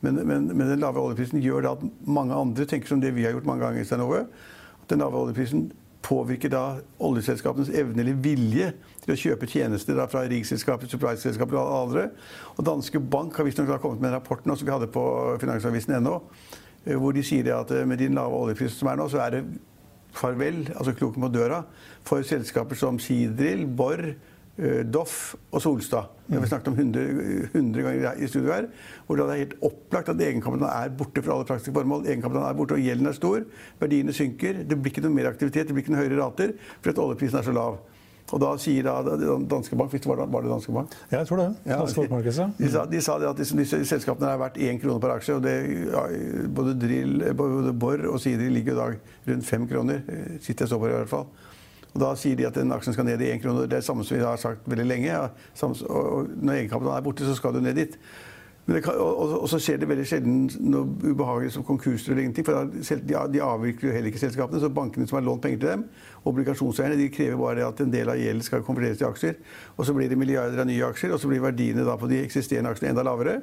Men, 0.04 0.20
men, 0.28 0.50
men, 0.52 0.68
den 0.68 0.82
lave 0.82 1.00
oljeprisen 1.00 1.40
gjør 1.42 1.64
da 1.64 1.72
at 1.78 1.84
mange 2.04 2.36
andre 2.36 2.66
tenker 2.68 2.90
som 2.90 3.00
det 3.00 3.14
vi 3.16 3.24
har 3.24 3.32
gjort 3.36 3.48
mange 3.48 3.64
ganger 3.64 3.82
i 3.82 3.88
Stanove. 3.88 4.26
At 4.82 4.92
den 4.92 5.02
lave 5.02 5.22
oljeprisen 5.22 5.70
påvirker 6.06 6.52
da 6.52 6.64
oljeselskapenes 7.02 7.72
evne 7.74 8.04
eller 8.04 8.20
vilje 8.22 8.68
til 9.02 9.14
å 9.14 9.18
kjøpe 9.18 9.48
tjenester 9.50 9.98
fra 10.12 10.22
riggselskaper, 10.30 10.90
supply-selskaper 10.92 11.58
og 11.58 11.72
andre. 11.80 12.04
Og 12.54 12.68
Danske 12.68 13.00
Bank 13.00 13.34
har 13.40 13.48
visstnok 13.48 13.72
kommet 13.82 14.04
med 14.04 14.12
en 14.12 14.18
rapport 14.20 14.46
nå 14.46 14.54
som 14.54 14.68
vi 14.68 14.76
hadde 14.76 14.92
på 14.94 15.02
finansavisen.no 15.42 16.20
Eh, 16.86 16.94
hvor 16.94 17.14
de 17.14 17.24
sier 17.26 17.50
at 17.56 17.72
eh, 17.74 17.86
med 17.86 17.98
den 18.00 18.14
lave 18.18 18.38
oljeprisen 18.38 18.78
som 18.78 18.92
er 18.92 19.00
nå, 19.00 19.08
så 19.10 19.24
er 19.24 19.36
det 19.36 19.42
farvel, 20.16 20.62
altså 20.76 20.94
kloken 20.96 21.26
på 21.26 21.32
døra, 21.34 21.60
for 22.06 22.24
selskaper 22.24 22.78
som 22.78 23.00
Seadrill, 23.02 23.66
Borr, 23.66 24.14
Doff 24.92 25.34
og 25.52 25.60
Solstad. 25.62 26.12
Det 26.26 26.34
har 26.34 26.42
vi 26.42 26.48
snakket 26.48 26.68
om 26.68 26.78
100, 26.78 27.50
100 27.52 27.82
ganger 27.82 28.22
i 28.22 28.28
studio 28.30 28.52
her. 28.52 28.68
Hvor 29.06 29.18
det 29.20 29.26
er 29.26 29.42
helt 29.42 29.58
opplagt 29.68 30.08
at 30.08 30.20
egenkapitalen 30.20 30.70
er 30.70 30.94
borte 30.96 31.22
fra 31.22 31.36
alle 31.36 31.48
praktiske 31.48 31.74
formål. 31.76 32.06
Egenkapitalen 32.06 32.48
er 32.48 32.56
borte, 32.56 32.78
og 32.78 32.80
gjelden 32.80 33.10
er 33.10 33.18
stor. 33.18 33.44
Verdiene 33.80 34.14
synker. 34.16 34.64
Det 34.64 34.78
blir 34.80 34.94
ikke 34.94 35.04
noe 35.04 35.14
mer 35.14 35.28
aktivitet, 35.30 35.68
det 35.68 35.76
blir 35.76 35.84
ikke 35.84 35.94
noe 35.94 36.02
høyere 36.04 36.22
rater 36.22 36.56
fordi 36.80 37.02
oljeprisen 37.02 37.40
er 37.40 37.46
så 37.46 37.54
lav. 37.54 37.78
Og 38.34 38.40
da 38.42 38.52
sier 38.58 38.86
da 38.86 38.96
Danske 39.46 39.76
Bank 39.78 39.92
Hvis 39.92 40.02
det, 40.02 40.10
var 40.10 40.42
det 40.42 40.50
Danske 40.50 40.72
Bank? 40.74 40.94
Ja, 41.12 41.20
jeg 41.20 41.28
tror 41.28 41.42
det. 41.42 41.48
Ja, 41.66 41.78
de, 42.58 42.70
sa, 42.72 42.86
de 42.90 43.02
sa 43.04 43.18
at 43.30 43.38
disse, 43.38 43.58
disse, 43.58 43.82
selskapene 43.86 44.32
er 44.32 44.40
verdt 44.40 44.58
én 44.58 44.80
krone 44.82 45.02
per 45.02 45.14
aksje. 45.14 45.36
og 45.36 45.44
det, 45.46 45.54
ja, 45.92 46.06
Både 46.56 46.74
Drill, 46.80 47.22
både 47.38 47.74
Borr 47.74 48.06
og 48.10 48.18
Sidri 48.22 48.48
ligger 48.50 48.74
i 48.74 48.80
dag 48.80 48.96
rundt 49.28 49.46
fem 49.46 49.68
kroner. 49.70 50.02
Sitt 50.40 50.48
sitter 50.50 50.66
jeg 50.66 50.74
så 50.74 50.80
på 50.82 50.90
i 50.90 50.96
hvert 50.96 51.12
fall. 51.12 51.28
Og 51.96 52.00
Da 52.02 52.12
sier 52.20 52.36
de 52.36 52.44
at 52.44 52.56
den 52.58 52.72
aksjen 52.76 52.92
skal 52.92 53.08
ned 53.08 53.22
i 53.24 53.32
én 53.32 53.40
krone. 53.40 53.64
Det 53.64 53.72
er 53.72 53.80
det 53.80 53.88
samme 53.88 54.04
som 54.04 54.18
vi 54.18 54.24
har 54.24 54.36
sagt 54.36 54.68
veldig 54.68 54.84
lenge. 54.84 55.18
Og 55.88 56.32
Når 56.36 56.58
egenkapitalen 56.60 56.96
er 56.96 57.04
borte, 57.06 57.24
så 57.24 57.34
skal 57.34 57.56
du 57.56 57.62
ned 57.64 57.74
dit. 57.80 57.96
Kan, 58.66 58.96
og, 58.98 59.30
og, 59.40 59.44
så 59.46 59.60
skjer 59.62 59.78
det 59.78 59.86
veldig 59.86 60.04
sjelden 60.10 60.48
noe 60.66 61.12
ubehagelig 61.12 61.52
som 61.54 61.62
konkurser 61.64 62.12
eller 62.12 62.24
ingenting. 62.24 62.44
For 62.48 62.66
de, 62.66 63.20
de 63.32 63.42
avvikler 63.46 63.88
jo 63.88 63.94
heller 63.94 64.10
ikke 64.10 64.20
selskapene. 64.20 64.60
Så 64.60 64.72
bankene 64.74 65.06
som 65.06 65.20
har 65.20 65.24
lånt 65.24 65.44
penger 65.44 65.62
til 65.62 65.70
dem, 65.70 65.84
obligasjonseierne, 66.26 66.98
de 66.98 67.06
krever 67.14 67.38
bare 67.40 67.64
at 67.64 67.80
en 67.80 67.94
del 67.94 68.10
av 68.12 68.18
gjelden 68.20 68.44
skal 68.44 68.66
konverteres 68.66 69.00
til 69.00 69.08
aksjer. 69.08 69.38
Og 69.76 69.86
så 69.86 69.94
blir 69.96 70.10
det 70.10 70.18
milliarder 70.18 70.60
av 70.60 70.68
nye 70.68 70.90
aksjer, 70.90 71.14
og 71.14 71.22
så 71.22 71.30
blir 71.30 71.44
verdiene 71.46 71.86
på 71.86 72.10
de 72.10 72.20
eksisterende 72.24 72.74
aksjene 72.74 72.92
enda 72.92 73.06
lavere. 73.06 73.38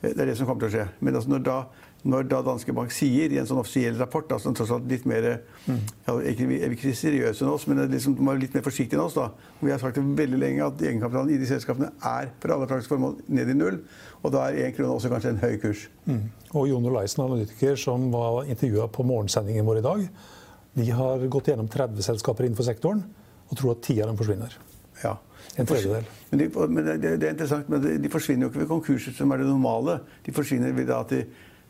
Eh, 0.00 0.10
det 0.10 0.24
er 0.24 0.32
det 0.32 0.38
som 0.40 0.48
kommer 0.48 0.64
til 0.64 0.72
å 0.72 0.76
skje. 0.78 0.88
Men 1.04 1.20
altså 1.20 1.34
når 1.36 1.46
da 1.46 1.60
når 2.06 2.28
da 2.30 2.40
Danske 2.46 2.72
Bank 2.76 2.92
sier 2.94 3.32
i 3.32 3.38
en 3.40 3.48
sånn 3.48 3.58
offisiell 3.60 3.96
rapport 3.98 4.30
altså 4.36 4.52
tross 4.56 4.72
alt 4.74 4.86
litt 4.90 5.06
mer 5.08 5.26
mm. 5.66 5.80
ja, 6.06 6.14
ikke, 6.32 6.46
er 6.54 6.74
ikke 6.76 6.92
seriøse 6.96 7.42
enn 7.44 7.50
oss, 7.50 7.66
men 7.70 7.82
liksom, 7.90 8.14
de 8.18 8.36
litt 8.40 8.54
mer 8.54 8.64
forsiktige 8.66 8.98
enn 8.98 9.04
oss. 9.04 9.16
da. 9.18 9.28
Vi 9.60 9.72
har 9.72 9.82
sagt 9.82 9.98
det 9.98 10.04
veldig 10.20 10.40
lenge 10.40 10.68
at 10.68 10.84
egenkapitalen 10.86 11.34
i 11.34 11.40
de 11.40 11.48
selskapene 11.50 11.90
er 11.98 12.30
for 12.42 12.54
alle 12.54 12.68
praktiske 12.70 12.94
formål 12.94 13.18
ned 13.38 13.50
i 13.52 13.58
null. 13.58 13.80
Og 14.22 14.34
da 14.34 14.46
er 14.46 14.68
én 14.68 14.76
krone 14.76 14.94
også 14.94 15.10
kanskje 15.12 15.34
en 15.34 15.42
høy 15.42 15.58
kurs. 15.62 15.86
Mm. 16.06 16.24
Og 16.54 16.70
Jon 16.70 16.88
Olaisen, 16.92 17.24
analytiker 17.26 17.78
som 17.80 18.08
var 18.14 18.46
intervjua 18.46 18.88
på 18.92 19.06
morgensendingen 19.06 19.66
vår 19.66 19.82
i 19.82 19.86
dag, 19.86 20.06
de 20.76 20.90
har 20.92 21.28
gått 21.32 21.50
gjennom 21.50 21.68
30 21.72 22.04
selskaper 22.04 22.46
innenfor 22.46 22.68
sektoren 22.68 23.02
og 23.46 23.58
tror 23.58 23.76
at 23.76 23.84
ti 23.86 23.98
av 24.00 24.10
dem 24.10 24.18
forsvinner. 24.18 24.54
Ja. 25.02 25.16
En 25.56 25.66
tredjedel. 25.66 26.04
Men, 26.30 26.38
de, 26.38 26.48
men 26.68 26.84
det, 26.84 26.96
det, 27.00 27.28
er 27.28 27.32
interessant, 27.32 27.68
men 27.72 27.84
de, 27.84 28.10
forsvinner 28.12 28.46
jo 28.46 28.50
ikke 28.50 28.62
ved 28.64 28.70
konkurser, 28.70 29.14
som 29.16 29.30
er 29.32 29.40
det 29.40 29.48
normale. 29.48 30.00
De 30.26 30.34
forsvinner 30.34 30.74
ved 30.76 30.90
at 30.92 31.12
de 31.14 31.22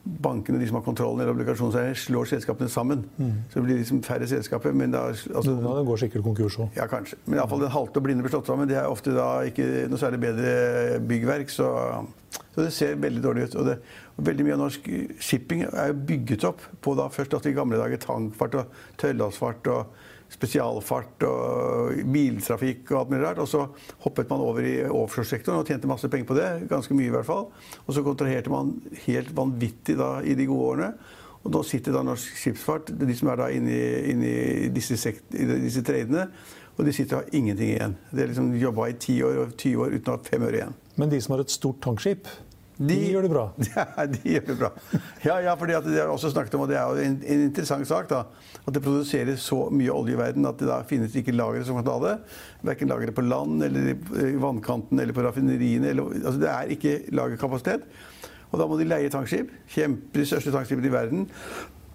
bankene 0.07 0.61
de 0.61 0.69
som 0.69 0.79
har 0.79 0.85
kontrollen 0.87 1.23
eller 1.23 1.35
obligasjonseier, 1.35 1.97
slår 1.99 2.29
selskapene 2.31 2.71
sammen. 2.73 3.05
Mm. 3.19 3.33
Så 3.51 3.59
det 3.59 3.65
blir 3.67 3.81
liksom 3.81 4.03
færre 4.07 4.29
selskaper. 4.31 4.75
Men 4.77 4.95
da, 4.95 5.07
altså, 5.11 5.51
Noen 5.51 5.67
av 5.71 5.81
dem 5.81 5.89
går 5.91 6.03
sikkert 6.05 6.25
konkurs 6.27 6.59
òg. 6.63 6.71
Ja, 6.79 6.87
kanskje. 6.91 7.19
Men 7.27 7.41
iallfall 7.41 7.65
den 7.65 7.75
halte 7.75 8.01
og 8.01 8.07
blinde 8.07 8.27
blir 8.27 8.35
slått 8.35 8.51
sammen. 8.51 8.71
Det 8.71 8.79
er 8.81 8.91
ofte 8.91 9.15
da 9.17 9.29
ikke 9.49 9.87
noe 9.91 10.01
særlig 10.01 10.23
bedre 10.23 10.55
byggverk. 11.11 11.53
Så, 11.53 11.69
så 12.55 12.63
det 12.63 12.73
ser 12.77 12.99
veldig 13.03 13.23
dårlig 13.25 13.49
ut. 13.49 13.59
Og, 13.61 13.71
det, 13.71 13.79
og 14.17 14.29
veldig 14.31 14.47
mye 14.47 14.57
av 14.57 14.65
norsk 14.65 14.91
shipping 15.29 15.67
er 15.69 15.97
bygget 16.11 16.47
opp 16.49 16.65
på 16.85 16.97
da 16.99 17.11
først 17.13 17.39
at 17.39 17.51
i 17.51 17.57
gamle 17.57 17.81
dager 17.81 18.03
tankfart 18.07 18.61
og 18.63 18.83
tøllasfart 19.03 19.73
og 19.75 20.05
spesialfart 20.33 21.23
og 21.29 22.01
biltrafikk 22.13 22.91
og 22.93 23.01
alt 23.01 23.13
mulig 23.13 23.25
rart. 23.25 23.43
Og 23.43 23.51
så 23.51 23.67
hoppet 24.05 24.31
man 24.33 24.43
over 24.45 24.67
i 24.67 24.75
offshoresektoren 24.87 25.61
og 25.61 25.69
tjente 25.69 25.91
masse 25.91 26.11
penger 26.13 26.31
på 26.31 26.39
det. 26.39 26.49
Ganske 26.71 26.97
mye 26.97 27.11
i 27.11 27.15
hvert 27.15 27.29
fall. 27.29 27.47
Og 27.85 27.95
så 27.95 28.05
kontraherte 28.07 28.53
man 28.53 28.75
helt 29.07 29.31
vanvittig 29.37 29.99
da 30.01 30.17
i 30.25 30.37
de 30.39 30.49
gode 30.51 30.73
årene. 30.73 30.93
Og 31.47 31.53
nå 31.55 31.63
sitter 31.63 31.95
da 31.95 32.03
norsk 32.03 32.39
skipsfart, 32.41 32.91
de 32.99 33.15
som 33.15 33.31
er 33.31 33.39
da 33.39 33.51
inne 33.55 34.31
i, 34.67 34.71
disse, 34.75 34.97
i 35.31 35.45
disse 35.63 35.85
tradene, 35.87 36.27
og 36.77 36.85
de 36.85 36.93
sitter 36.93 37.21
og 37.21 37.23
har 37.23 37.37
ingenting 37.39 37.71
igjen. 37.71 37.95
De 38.11 38.19
har 38.21 38.33
liksom 38.33 38.51
jobba 38.59 38.89
i 38.91 38.97
10 38.99 39.21
år 39.29 39.39
og 39.45 39.53
20 39.55 39.85
år 39.85 39.95
uten 39.95 40.11
å 40.11 40.17
ha 40.17 40.27
fem 40.27 40.43
øre 40.43 40.59
igjen. 40.59 40.75
Men 40.99 41.13
de 41.13 41.21
som 41.23 41.37
har 41.37 41.45
et 41.45 41.55
stort 41.55 41.79
tankskip, 41.85 42.27
de, 42.77 42.89
de, 42.91 42.97
gjør 43.15 43.25
det 43.25 43.31
bra. 43.33 43.45
Ja, 43.73 44.05
de 44.13 44.21
gjør 44.35 44.43
det 44.51 44.57
bra. 44.61 44.71
Ja, 45.25 45.37
ja 45.47 45.55
fordi 45.57 45.79
det 45.87 46.01
har 46.03 46.13
også 46.13 46.31
snakket 46.35 46.59
om, 46.59 46.67
og 46.67 46.69
det 46.71 46.77
er 46.77 46.85
jo 46.85 47.07
en, 47.07 47.17
en, 47.25 47.45
interessant 47.49 47.89
sak, 47.89 48.11
da, 48.11 48.27
at 48.63 48.77
det 48.77 48.83
produseres 48.85 49.47
så 49.49 49.63
mye 49.73 49.95
olje 49.95 50.17
i 50.17 50.21
verden 50.21 50.49
at 50.49 50.61
det 50.61 50.69
da 50.69 50.83
finnes 50.89 51.17
ikke 51.17 51.35
lagre 51.37 51.65
som 51.65 51.81
kan 51.81 51.89
ta 51.89 51.97
det. 52.05 52.15
Verken 52.69 52.93
lagre 52.93 53.17
på 53.17 53.25
land 53.25 53.65
eller 53.65 53.95
i 53.95 54.37
vannkanten 54.43 55.01
eller 55.01 55.17
på 55.17 55.25
raffineriene. 55.25 55.95
Eller, 55.95 56.21
altså 56.21 56.39
det 56.43 56.53
er 56.53 56.77
ikke 56.77 56.95
lagerkapasitet. 57.17 57.89
Og 58.53 58.61
da 58.61 58.69
må 58.69 58.79
de 58.79 58.89
leie 58.89 59.11
tankskip. 59.13 59.51
Kjempe, 59.73 60.13
de 60.21 60.29
største 60.29 60.53
tankskipene 60.55 60.91
i 60.91 60.95
verden. 60.95 61.29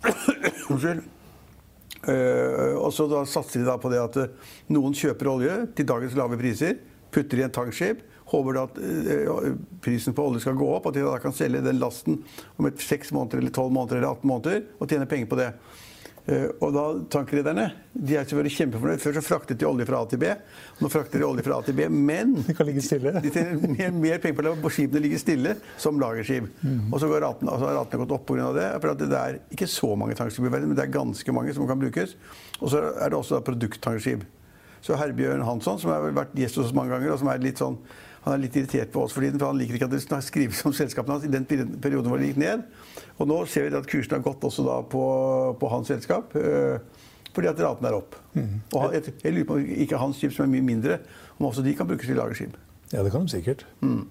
Unnskyld. 0.71 1.05
Uh, 2.01 2.79
og 2.81 2.89
så 2.95 3.05
da 3.05 3.21
satser 3.29 3.61
de 3.61 3.67
da 3.67 3.75
på 3.77 3.91
det 3.93 3.99
at 4.01 4.15
uh, 4.17 4.53
noen 4.73 4.95
kjøper 4.97 5.27
olje 5.29 5.57
til 5.77 5.85
dagens 5.85 6.15
lave 6.17 6.39
priser, 6.39 6.79
putter 7.11 7.41
i 7.41 7.45
en 7.47 7.53
tankskip 7.53 8.07
håper 8.31 8.59
at 8.61 8.79
eh, 8.79 9.53
prisen 9.83 10.15
på 10.15 10.25
olje 10.29 10.45
skal 10.45 10.57
gå 10.59 10.67
opp, 10.71 10.87
at 10.89 10.97
de 10.97 11.05
da 11.05 11.19
kan 11.21 11.35
selge 11.35 11.63
den 11.65 11.81
lasten 11.81 12.21
om 12.57 12.69
et 12.69 12.81
6 12.81 13.13
måneder 13.17 13.41
eller 13.41 13.53
12 13.53 13.71
måneder 13.75 13.99
eller 13.99 14.13
18 14.15 14.27
måneder 14.31 14.67
og 14.79 14.91
tjene 14.91 15.09
penger 15.09 15.31
på 15.31 15.39
det. 15.39 15.49
Eh, 16.29 16.47
og 16.61 16.73
da 16.75 16.83
Tankrederne 17.11 17.65
de 17.91 18.15
er 18.15 18.25
selvfølgelig 18.25 18.53
kjempefornøyd. 18.55 19.01
Før 19.03 19.15
så 19.17 19.23
fraktet 19.25 19.59
de 19.59 19.67
olje 19.67 19.87
fra 19.89 20.01
A 20.03 20.07
til 20.09 20.21
B. 20.21 20.31
Nå 20.79 20.91
frakter 20.93 21.21
de 21.21 21.27
olje 21.27 21.45
fra 21.45 21.57
A 21.57 21.65
til 21.65 21.77
B, 21.77 21.87
men 21.91 22.35
de 22.47 22.55
kan 22.57 22.69
ligge 22.69 22.83
stille. 22.85 23.15
De 23.23 23.33
tjener 23.33 23.57
mer, 23.65 23.95
mer 23.95 24.21
penger 24.23 24.37
på 24.37 24.45
å 24.45 24.51
la 24.51 24.73
skipene 24.75 25.03
ligge 25.03 25.21
stille 25.21 25.55
som 25.81 25.99
lagerskip. 26.01 26.47
Mm. 26.61 26.91
Og 26.91 27.01
så 27.01 27.09
har 27.11 27.25
ratene, 27.25 27.55
altså 27.55 27.71
ratene 27.71 28.05
gått 28.05 28.15
opp 28.19 28.27
pga. 28.29 28.51
det. 28.57 28.69
For 28.77 29.01
det 29.01 29.23
er 29.23 29.41
ikke 29.51 29.69
så 29.71 29.95
mange 29.97 30.17
tankskip 30.19 30.45
i 30.45 30.53
verden, 30.53 30.71
men 30.71 30.79
det 30.79 30.85
er 30.87 30.93
ganske 30.93 31.35
mange 31.35 31.57
som 31.57 31.67
kan 31.69 31.81
brukes. 31.81 32.15
Og 32.61 32.71
så 32.71 32.85
er 32.93 33.11
det 33.11 33.17
også 33.17 33.41
produkttankskip. 33.47 34.23
Så 34.81 34.97
Herbjørn 34.97 35.43
Hansson, 35.45 35.79
som 35.81 35.91
har 35.93 36.07
vært 36.15 36.33
gjest 36.37 36.57
hos 36.57 36.69
oss 36.69 36.77
mange 36.77 36.93
ganger, 36.95 37.13
og 37.13 37.21
som 37.21 37.29
er 37.31 37.43
litt 37.43 37.61
sånn 37.61 37.77
han 38.21 38.35
er 38.35 38.43
litt 38.43 38.53
irritert 38.53 38.91
på 38.93 39.01
oss 39.01 39.15
for 39.15 39.25
tiden, 39.25 39.39
for 39.41 39.49
han 39.49 39.57
liker 39.57 39.79
ikke 39.79 39.87
at 39.87 39.93
det 39.95 40.19
skrives 40.27 40.59
om 40.69 40.73
selskapene 40.77 41.15
hans 41.15 41.23
i 41.25 41.31
den 41.33 41.47
perioden 41.49 42.09
hvor 42.11 42.21
det 42.21 42.27
gikk 42.29 42.41
ned. 42.43 42.67
Og 43.17 43.29
nå 43.29 43.39
ser 43.49 43.65
vi 43.65 43.79
at 43.79 43.87
kursen 43.89 44.13
har 44.13 44.21
gått 44.25 44.45
også 44.45 44.65
da 44.67 44.75
på, 44.85 45.05
på 45.57 45.71
hans 45.71 45.89
selskap. 45.89 46.35
Øh, 46.37 46.77
fordi 47.33 47.49
at 47.49 47.61
raten 47.63 47.87
er 47.87 47.97
opp. 47.97 48.15
Mm. 48.35 48.59
Og 48.77 48.93
jeg, 48.93 49.13
jeg, 49.23 49.33
lurer 49.33 49.47
på 49.47 49.57
om 49.57 49.67
ikke 49.85 49.99
hans 50.01 50.19
skip, 50.19 50.33
som 50.35 50.45
er 50.45 50.51
mye 50.51 50.67
mindre, 50.67 50.99
om 51.39 51.47
også 51.49 51.63
de 51.65 51.73
kan 51.77 51.87
brukes 51.89 52.05
til 52.05 52.19
lagerskip. 52.19 52.57
Ja, 52.91 53.01
det 53.01 53.13
kan 53.13 53.25
de 53.25 53.33
sikkert. 53.33 53.65
Mm. 53.79 54.03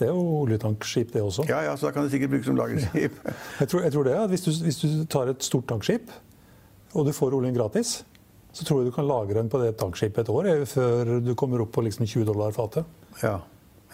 Det 0.00 0.08
er 0.08 0.10
jo 0.10 0.22
oljetankskip, 0.40 1.12
det 1.12 1.22
også. 1.22 1.44
Ja, 1.48 1.60
ja, 1.68 1.76
så 1.76 1.86
da 1.86 1.92
kan 1.94 2.06
det 2.06 2.14
sikkert 2.14 2.32
brukes 2.32 2.48
som 2.48 2.56
lagerskip. 2.56 3.18
jeg, 3.60 3.68
tror, 3.68 3.84
jeg 3.84 3.92
tror 3.92 4.08
det, 4.08 4.14
at 4.24 4.32
hvis 4.32 4.46
du, 4.46 4.50
hvis 4.64 4.80
du 4.80 5.04
tar 5.04 5.30
et 5.30 5.44
stort 5.44 5.68
tankskip, 5.68 6.10
og 6.96 7.06
du 7.06 7.12
får 7.14 7.36
oljen 7.36 7.54
gratis, 7.54 8.00
så 8.52 8.66
tror 8.68 8.82
jeg 8.82 8.90
du 8.90 8.94
kan 8.94 9.08
lagre 9.08 9.38
den 9.38 9.48
på 9.52 9.60
det 9.62 9.72
tankskipet 9.80 10.26
et 10.26 10.32
år 10.32 10.50
før 10.68 11.16
du 11.24 11.32
kommer 11.38 11.64
opp 11.64 11.72
på 11.72 11.84
liksom 11.86 12.04
20 12.04 12.28
dollar 12.28 12.52
fatet. 12.52 12.84
Ja. 13.22 13.38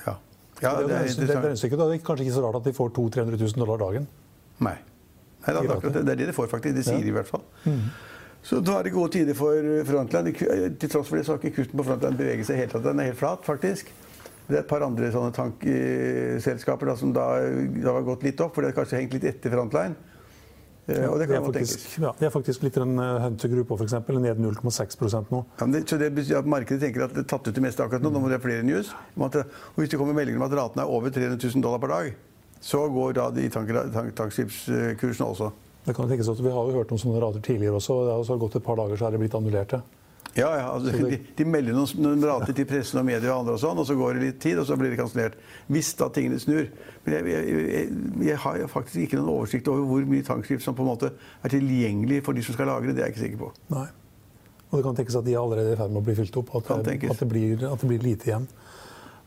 Ja. 0.04 0.14
ja. 0.60 0.72
det, 0.80 0.88
det, 0.88 0.96
er, 0.96 1.06
det, 1.06 1.30
er, 1.30 1.76
det 1.76 1.86
er 1.86 2.02
kanskje 2.02 2.26
ikke 2.26 2.36
så 2.36 2.44
rart 2.44 2.58
at 2.60 2.66
de 2.66 2.74
får 2.74 2.90
200 2.98 3.24
000-300 3.28 3.42
000 3.44 3.64
dollar 3.64 3.82
dagen. 3.84 4.08
Nei. 4.58 4.74
Nei 5.46 5.54
det, 5.54 5.62
er 5.62 5.80
det, 5.86 6.02
er 6.02 6.18
det 6.18 6.28
de 6.32 6.34
får, 6.36 6.50
faktisk. 6.50 6.74
De 6.76 6.84
sier 6.84 6.98
ja. 6.98 7.12
i 7.12 7.14
hvert 7.14 7.30
fall. 7.30 7.44
Mm. 7.64 7.86
Så 8.48 8.58
da 8.64 8.78
er 8.78 8.86
det 8.86 8.94
gode 8.94 9.12
tider 9.14 9.36
for 9.38 9.70
Frontline. 9.86 10.34
Til 10.34 10.90
tross 10.90 11.08
for 11.10 11.18
det 11.18 11.24
så 11.26 11.34
har 11.34 11.42
ikke 11.42 11.60
kursen 11.60 11.78
på 11.78 11.86
Frontline 11.86 12.18
beveget 12.18 12.48
seg 12.48 12.62
helt. 12.62 12.76
Den 12.82 13.02
er 13.02 13.10
helt 13.10 13.20
flat, 13.20 13.42
faktisk. 13.46 13.90
Det 14.48 14.56
er 14.56 14.62
et 14.62 14.68
par 14.70 14.82
andre 14.86 15.10
sånne 15.12 15.34
tankselskaper 15.36 16.88
da, 16.88 16.94
som 16.96 17.10
da, 17.12 17.26
da, 17.74 17.92
har 17.92 18.06
gått 18.06 18.24
litt 18.24 18.40
opp, 18.40 18.54
for 18.56 18.64
det 18.64 18.72
har 18.72 18.78
kanskje 18.78 19.02
hengt 19.02 19.16
litt 19.18 19.26
etter 19.28 19.52
Frontline. 19.52 19.98
Eh, 20.88 21.02
ja, 21.02 21.10
det, 21.20 21.26
er 21.28 21.42
faktisk, 21.44 21.82
ja, 22.00 22.14
det, 22.16 22.26
er 22.26 22.32
faktisk, 22.32 22.62
litt 22.64 22.76
en 22.80 22.94
uh, 22.96 23.18
Hunter 23.20 23.50
Group 23.52 23.74
f.eks. 23.76 23.92
Ned 24.08 24.40
0,6 24.40 25.26
nå. 25.28 25.42
Ja, 25.60 25.66
det, 25.68 25.82
så 25.90 25.98
det 26.00 26.08
betyr 26.16 26.38
at 26.40 26.48
Markedet 26.48 26.80
tenker 26.86 27.04
at 27.04 27.12
det 27.12 27.26
er 27.26 27.28
tatt 27.28 27.44
ut 27.44 27.52
det 27.52 27.64
meste 27.64 27.84
akkurat 27.84 28.06
nå. 28.06 28.12
Nå 28.14 28.22
må 28.24 28.30
det 28.32 28.40
flere 28.40 28.64
news. 28.64 28.94
At, 29.20 29.36
og 29.44 29.82
hvis 29.82 29.92
det 29.92 30.00
kommer 30.00 30.16
meldinger 30.16 30.40
om 30.40 30.46
at 30.48 30.56
raten 30.56 30.80
er 30.80 30.88
over 30.88 31.12
300 31.12 31.36
000 31.36 31.66
dollar 31.66 31.82
per 31.82 31.92
dag, 31.92 32.10
så 32.64 32.86
går 32.90 33.18
da 33.20 33.28
de 33.36 33.50
tankskipskursene 33.52 35.28
også. 35.28 35.52
Det 35.84 35.94
kan 35.96 36.08
tenkes 36.08 36.32
at 36.32 36.40
Vi 36.40 36.56
har 36.56 36.72
jo 36.72 36.80
hørt 36.80 36.90
om 36.92 37.00
sånne 37.00 37.20
rater 37.20 37.44
tidligere 37.44 37.76
også. 37.76 38.00
Det 38.08 38.16
har 38.32 38.42
gått 38.46 38.56
et 38.56 38.64
par 38.64 38.80
dager, 38.80 38.96
så 38.96 39.08
er 39.08 39.14
det 39.14 39.20
blitt 39.26 39.36
annullert. 39.36 39.76
Ja, 39.76 39.84
ja 40.38 40.48
altså, 40.70 40.92
de, 40.92 41.18
de, 41.38 41.44
melder 41.48 41.74
noen, 41.74 42.02
noen, 42.04 42.24
rater 42.28 42.54
til 42.54 42.66
pressen 42.68 43.00
og 43.00 43.06
medier 43.08 43.32
og 43.32 43.40
andre, 43.42 43.56
og 43.56 43.62
sånn, 43.62 43.80
og 43.82 43.86
så 43.88 43.96
går 43.98 44.18
det 44.18 44.26
litt 44.26 44.40
tid, 44.42 44.60
og 44.60 44.68
så 44.68 44.76
blir 44.78 44.92
det 44.92 44.98
kansellert. 45.00 45.38
Hvis 45.66 45.90
da 45.98 46.10
tingene 46.14 46.38
snur. 46.42 46.68
Men 47.04 47.16
jeg, 47.16 47.30
jeg, 47.32 47.64
jeg, 47.72 47.94
jeg, 48.28 48.40
har 48.44 48.60
faktisk 48.70 49.02
ikke 49.02 49.18
noen 49.18 49.32
oversikt 49.34 49.70
over 49.72 49.86
hvor 49.88 50.10
mye 50.12 50.26
tankskrift 50.26 50.66
som 50.66 50.76
på 50.78 50.84
en 50.84 50.92
måte 50.92 51.10
er 51.16 51.54
tilgjengelig 51.54 52.22
for 52.26 52.38
de 52.38 52.44
som 52.46 52.54
skal 52.54 52.70
lagre. 52.70 52.94
Det 52.94 53.02
er 53.02 53.08
jeg 53.08 53.16
ikke 53.16 53.24
sikker 53.24 53.42
på. 53.46 53.50
Nei. 53.74 53.88
Og 54.68 54.76
det 54.76 54.84
kan 54.84 54.98
tenkes 54.98 55.16
at 55.16 55.26
de 55.26 55.34
er 55.34 55.40
allerede 55.40 55.72
i 55.72 55.78
ferd 55.80 55.94
med 55.94 56.02
å 56.02 56.06
bli 56.06 56.16
fylt 56.18 56.38
opp. 56.38 56.54
At, 56.60 56.70
det, 56.86 56.98
at, 57.08 57.22
det, 57.22 57.28
blir, 57.30 57.64
at 57.70 57.82
det 57.82 57.88
blir 57.88 58.04
lite 58.04 58.28
igjen. 58.28 58.48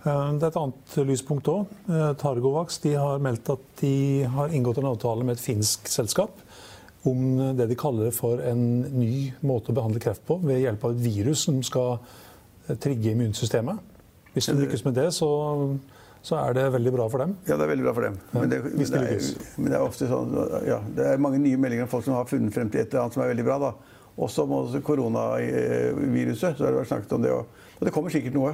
Eh, 0.06 0.28
det 0.38 0.46
er 0.46 0.52
et 0.52 0.60
annet 0.62 0.98
lyspunkt 1.10 1.50
òg. 1.52 1.72
Eh, 1.90 2.12
Targovax 2.22 2.80
de 2.86 2.94
har 2.98 3.24
meldt 3.26 3.50
at 3.54 3.66
de 3.82 3.96
har 4.36 4.54
inngått 4.54 4.82
en 4.82 4.92
avtale 4.94 5.26
med 5.26 5.40
et 5.40 5.44
finsk 5.44 5.90
selskap 5.92 6.40
om 7.10 7.56
det 7.58 7.68
de 7.70 7.78
kaller 7.80 8.12
for 8.14 8.42
en 8.46 8.66
ny 8.94 9.32
måte 9.48 9.72
å 9.72 9.78
behandle 9.78 10.02
kreft 10.02 10.24
på 10.28 10.38
ved 10.44 10.62
hjelp 10.62 10.84
av 10.86 10.94
et 10.94 11.02
virus 11.02 11.48
som 11.48 11.58
skal 11.66 11.96
eh, 11.98 12.76
trigge 12.76 13.16
immunsystemet. 13.16 13.88
Hvis 14.36 14.48
de 14.48 14.56
lykkes 14.62 14.86
med 14.86 14.96
det, 14.96 15.10
så, 15.16 15.28
så, 16.24 16.38
er 16.40 16.56
det 16.56 16.68
veldig 16.76 16.94
bra 16.96 17.08
for 17.12 17.24
dem. 17.26 17.34
Ja, 17.50 17.58
det 17.60 17.66
er 17.66 17.72
veldig 17.74 17.88
bra 17.90 17.96
for 17.98 18.08
dem. 18.08 18.20
Men 18.32 18.52
det, 18.52 18.62
men 18.64 18.86
det, 18.86 19.02
er, 19.02 19.26
men 19.58 19.72
det 19.74 19.80
er, 19.80 19.84
ofte 19.84 20.08
sånn, 20.08 20.38
ja, 20.68 20.78
det 20.96 21.08
er 21.10 21.24
mange 21.24 21.42
nye 21.44 21.60
meldinger 21.60 21.88
om 21.88 21.92
folk 21.92 22.06
som 22.08 22.16
har 22.16 22.30
funnet 22.30 22.56
frem 22.56 22.72
til 22.72 22.84
et 22.84 22.94
eller 22.94 23.08
annet 23.08 23.18
som 23.18 23.26
er 23.26 23.34
veldig 23.34 23.48
bra. 23.50 23.58
da. 23.66 23.74
Også 24.22 24.46
om 24.46 24.54
koronaviruset. 24.86 26.56
så 26.58 26.64
har 26.64 26.72
det 26.72 26.80
vært 26.84 26.92
snakket 26.94 27.18
om 27.18 27.26
det. 27.26 27.34
Og 27.34 27.88
det 27.88 27.94
kommer 27.96 28.14
sikkert 28.14 28.38
noe. 28.38 28.54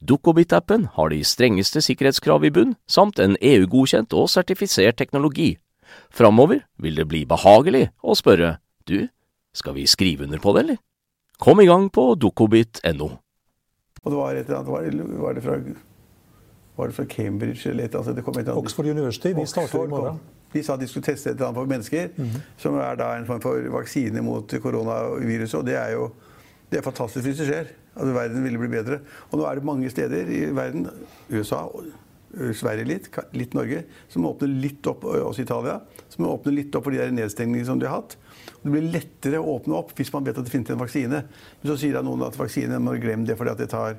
Dukkobit-appen 0.00 0.86
har 0.94 1.08
de 1.12 1.22
strengeste 1.24 1.82
sikkerhetskrav 1.84 2.44
i 2.44 2.50
bunn, 2.54 2.76
samt 2.86 3.18
en 3.18 3.36
EU-godkjent 3.40 4.14
og 4.16 4.30
sertifisert 4.32 4.98
teknologi. 4.98 5.56
Framover 6.10 6.64
vil 6.76 6.96
det 6.96 7.08
bli 7.08 7.24
behagelig 7.28 7.88
å 8.02 8.16
spørre 8.18 8.58
du, 8.88 9.08
skal 9.56 9.74
vi 9.76 9.86
skrive 9.86 10.24
under 10.24 10.40
på 10.42 10.54
det, 10.54 10.64
eller? 10.64 10.78
Kom 11.38 11.60
i 11.60 11.66
gang 11.68 11.88
på 11.90 12.14
dukkobit.no. 12.18 13.10
Og 14.02 14.10
det 14.10 14.18
var 14.18 14.34
et 14.34 14.48
eller 14.48 14.58
annet, 14.58 14.72
var, 14.72 15.20
var, 15.22 15.34
det 15.34 15.42
fra, 15.42 15.58
var 16.76 16.90
det 16.90 16.96
fra 16.96 17.04
Cambridge 17.04 17.70
eller 17.70 17.84
et 17.84 17.94
eller 17.94 18.04
annet? 18.04 18.16
Det 18.16 18.24
kom 18.24 18.34
et 18.34 18.42
eller 18.42 18.52
annet. 18.52 18.64
Oxford 18.64 18.86
University. 18.86 19.34
De 19.36 19.46
starter 19.46 19.84
i 19.84 19.90
morgen. 19.90 20.20
De 20.52 20.62
sa 20.64 20.78
de 20.80 20.88
skulle 20.88 21.04
teste 21.04 21.30
et 21.30 21.36
eller 21.36 21.50
annet 21.50 21.60
på 21.60 21.64
mennesker, 21.64 22.08
mm 22.16 22.24
-hmm. 22.24 22.40
som 22.56 22.74
er 22.74 22.94
da 22.94 23.16
en 23.16 23.26
form 23.26 23.40
for 23.40 23.70
vaksine 23.70 24.22
mot 24.22 24.54
koronaviruset. 24.62 25.58
Og 25.58 25.66
det 25.66 25.76
er 25.76 25.92
jo 25.92 26.10
det 26.70 26.78
er 26.78 26.82
fantastisk 26.82 27.24
hvis 27.24 27.36
det 27.36 27.46
skjer. 27.46 27.70
Altså, 27.98 28.12
verden 28.16 28.44
ville 28.46 28.60
bli 28.62 28.70
bedre. 28.72 29.00
Og 29.30 29.40
nå 29.40 29.48
er 29.48 29.58
det 29.58 29.68
mange 29.68 29.90
steder 29.92 30.30
i 30.30 30.42
verden, 30.56 30.86
USA, 31.32 31.66
Sverige 32.54 32.84
litt, 32.84 33.08
litt 33.32 33.54
Norge, 33.56 33.82
som 34.12 34.26
åpner 34.28 34.50
litt 34.62 34.86
opp, 34.90 35.06
også 35.08 35.42
Italia, 35.46 35.78
som 36.12 36.26
åpner 36.28 36.54
litt 36.58 36.74
opp 36.76 36.84
for 36.86 36.94
de 36.94 37.00
der 37.00 37.14
nedstengningene 37.14 37.66
som 37.66 37.80
de 37.80 37.88
har 37.88 38.02
hatt. 38.02 38.18
Det 38.62 38.72
blir 38.74 38.90
lettere 38.92 39.40
å 39.40 39.56
åpne 39.56 39.78
opp 39.78 39.94
hvis 39.96 40.12
man 40.12 40.26
vet 40.26 40.38
at 40.38 40.46
det 40.46 40.52
finnes 40.52 40.70
en 40.74 40.80
vaksine. 40.80 41.22
Men 41.24 41.70
så 41.70 41.78
sier 41.80 41.96
da 41.96 42.04
noen 42.04 42.26
at 42.26 42.36
vaksine 42.38 42.80
må 42.82 42.98
glemme 43.00 43.26
det 43.28 43.38
fordi 43.38 43.54
at 43.54 43.62
det 43.62 43.70
tar 43.72 43.98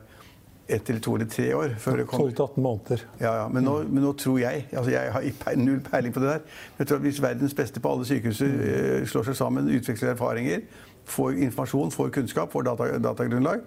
ett 0.69 0.89
eller 0.89 0.99
to 1.01 1.15
eller 1.15 1.25
tre 1.25 1.47
år 1.57 1.71
før 1.81 1.97
det 1.97 2.05
kommer. 2.11 2.29
12-18 2.29 2.61
måneder. 2.61 3.05
Ja, 3.19 3.31
ja. 3.39 3.47
Men, 3.49 3.65
nå, 3.65 3.79
men, 3.89 4.03
nå, 4.05 4.13
tror 4.13 4.37
jeg 4.39 4.67
altså 4.69 4.91
Jeg 4.91 5.13
har 5.15 5.55
null 5.57 5.79
peiling 5.81 6.13
på 6.13 6.21
det 6.21 6.35
der. 6.35 6.43
Men 6.75 6.83
jeg 6.83 6.87
tror 6.91 6.99
at 6.99 7.07
Hvis 7.07 7.21
verdens 7.23 7.55
beste 7.57 7.81
på 7.81 7.93
alle 7.93 8.05
sykehuser 8.05 8.53
mm. 8.53 9.07
slår 9.09 9.31
seg 9.31 9.39
sammen, 9.39 9.71
utveksler 9.79 10.13
erfaringer, 10.13 10.61
får 11.05 11.37
informasjon, 11.37 11.93
får 11.93 12.09
kunnskap, 12.17 12.51
får 12.51 12.65
data, 12.67 12.89
datagrunnlag, 12.99 13.63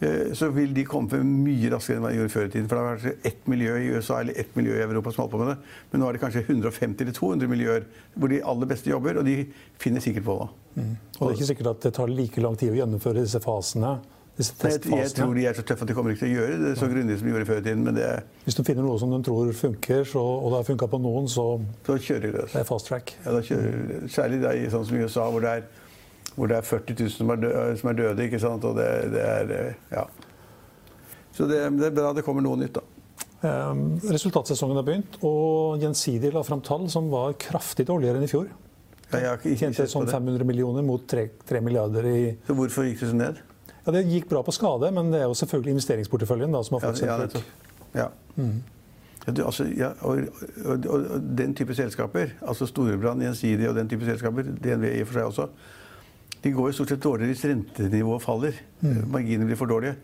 eh, 0.00 0.32
så 0.36 0.50
vil 0.54 0.74
de 0.76 0.84
komme 0.88 1.22
mye 1.24 1.72
raskere 1.72 2.00
enn 2.00 2.06
de 2.08 2.14
gjorde 2.18 2.34
før 2.34 2.46
i 2.48 2.52
tiden. 2.52 2.68
For 2.68 2.76
det 2.76 2.84
har 2.84 3.00
vært 3.00 3.26
ett 3.32 3.50
miljø 3.50 3.74
i 3.78 3.90
USA 3.96 4.20
eller 4.20 4.38
ett 4.40 4.54
miljø 4.58 4.76
i 4.78 4.84
Europa 4.84 5.14
som 5.14 5.24
holdt 5.24 5.34
på 5.34 5.42
med 5.42 5.52
det. 5.54 5.58
Men 5.90 6.02
nå 6.04 6.08
er 6.08 6.16
det 6.16 6.22
kanskje 6.24 6.44
150 6.46 7.04
eller 7.04 7.18
200 7.18 7.52
miljøer 7.56 7.90
hvor 8.14 8.32
de 8.32 8.44
aller 8.52 8.72
beste 8.74 8.92
jobber, 8.92 9.20
og 9.20 9.28
de 9.28 9.42
finner 9.82 10.04
sikkert 10.04 10.28
på 10.28 10.38
det. 10.42 10.48
Mm. 10.76 10.94
Og 10.94 11.20
det 11.20 11.34
er 11.34 11.36
ikke 11.40 11.52
sikkert 11.52 11.74
at 11.74 11.84
det 11.88 11.94
tar 11.98 12.16
like 12.22 12.46
lang 12.46 12.56
tid 12.60 12.74
å 12.74 12.80
gjennomføre 12.82 13.22
disse 13.24 13.42
fasene. 13.44 13.98
Disse 14.40 14.54
jeg, 14.64 14.80
jeg, 14.88 15.10
tror 15.12 15.34
de 15.36 15.42
er 15.44 15.56
så 15.56 15.62
tøffe 15.66 15.84
at 15.84 15.90
de 15.90 15.94
kommer 15.96 16.14
ikke 16.14 16.24
til 16.24 16.30
å 16.30 16.38
gjøre 16.38 16.58
det 16.62 16.70
så 16.80 16.86
grundig 16.88 17.16
som 17.18 17.26
de 17.26 17.32
gjorde 17.34 17.48
før 17.48 17.60
i 17.60 17.64
tiden. 17.66 17.82
Men 17.84 17.96
det, 17.98 18.06
er 18.06 18.46
Hvis 18.46 18.56
de 18.56 18.64
finner 18.64 18.86
noe 18.86 19.00
som 19.02 19.12
de 19.12 19.18
tror 19.26 19.50
funker, 19.58 20.06
så, 20.08 20.22
og 20.22 20.52
det 20.52 20.60
har 20.62 20.68
funka 20.70 20.88
på 20.94 21.00
noen, 21.02 21.28
så 21.28 21.46
så 21.86 21.96
kjører 21.98 22.24
de 22.24 22.32
løs. 22.38 22.54
det 22.54 22.62
er 22.62 22.68
fast 22.68 22.88
track. 22.88 23.12
Ja, 23.24 23.34
da 23.36 23.42
kjører, 23.44 24.06
særlig 24.14 24.40
da, 24.44 24.54
i 24.56 24.70
sånn 24.72 24.86
som 24.88 24.96
i 24.96 25.04
USA, 25.04 25.26
hvor 25.34 25.44
det 25.44 25.52
er, 25.58 25.66
hvor 26.36 26.50
det 26.50 26.56
er 26.60 26.66
40 26.66 26.96
000 27.00 27.10
som 27.16 27.30
er, 27.34 27.40
døde, 27.42 27.76
som 27.80 27.90
er 27.90 27.98
døde. 27.98 28.24
ikke 28.26 28.40
sant? 28.42 28.64
Og 28.64 28.76
det, 28.78 28.88
det 29.14 29.26
er 29.26 29.54
eh, 29.58 29.74
Ja. 29.92 30.06
Så 31.32 31.46
det, 31.46 31.60
det 31.78 31.86
er 31.86 31.94
bra 31.94 32.10
det 32.12 32.24
kommer 32.26 32.42
noe 32.42 32.58
nytt, 32.58 32.74
da. 32.78 32.82
Eh, 33.40 33.84
resultatsesongen 34.12 34.76
har 34.76 34.84
begynt, 34.84 35.18
og 35.24 35.78
Gjensidige 35.80 36.34
la 36.34 36.42
fram 36.44 36.60
tall 36.66 36.88
som 36.92 37.06
var 37.12 37.36
kraftig 37.40 37.86
dårligere 37.88 38.20
enn 38.20 38.26
i 38.26 38.30
fjor. 38.30 38.50
Ja, 39.10 39.18
jeg 39.18 39.28
har 39.28 39.38
ikke, 39.38 39.52
ikke 39.54 39.60
Tjente 39.64 39.86
sånn 39.90 40.10
500 40.10 40.46
millioner 40.46 40.84
mot 40.86 41.06
3, 41.10 41.24
3 41.48 41.60
milliarder 41.66 42.04
i 42.06 42.18
Så 42.46 42.54
hvorfor 42.54 42.84
gikk 42.86 43.00
det 43.02 43.08
så 43.10 43.16
ned? 43.18 43.40
Ja, 43.80 43.94
Det 43.96 44.04
gikk 44.06 44.28
bra 44.30 44.42
på 44.46 44.52
skade, 44.54 44.90
men 44.94 45.08
det 45.10 45.22
er 45.22 45.30
jo 45.30 45.38
selvfølgelig 45.40 45.72
investeringsporteføljen 45.78 46.52
da, 46.54 46.60
som 46.66 46.76
har 46.76 46.84
Ja, 46.84 46.90
fått 46.92 47.00
seg 47.00 47.08
ja, 47.10 47.16
trykk. 47.32 47.48
Ja. 47.96 48.06
Mm. 48.36 48.60
Ja, 49.24 49.32
du, 49.34 49.42
altså, 49.44 49.66
ja, 49.76 49.88
og, 50.06 50.28
og, 50.64 50.86
og 50.86 51.26
den 51.40 51.54
type 51.58 51.74
selskaper, 51.76 52.36
altså 52.40 52.68
Storebrand, 52.70 53.24
Gjensidige 53.24 53.72
og 53.72 53.76
den 53.80 53.88
type 53.90 54.06
selskaper, 54.06 54.46
DNV 54.62 54.86
i 54.92 55.02
og 55.02 55.10
for 55.10 55.18
seg 55.18 55.32
også, 55.32 55.48
de 56.42 56.52
går 56.56 56.70
jo 56.70 56.76
stort 56.78 56.94
sett 56.94 57.02
dårligere 57.04 57.34
hvis 57.34 57.44
rentenivået 57.50 58.24
faller. 58.24 58.56
Marginene 58.80 59.48
blir 59.48 59.58
for 59.60 59.70
dårlige. 59.70 59.96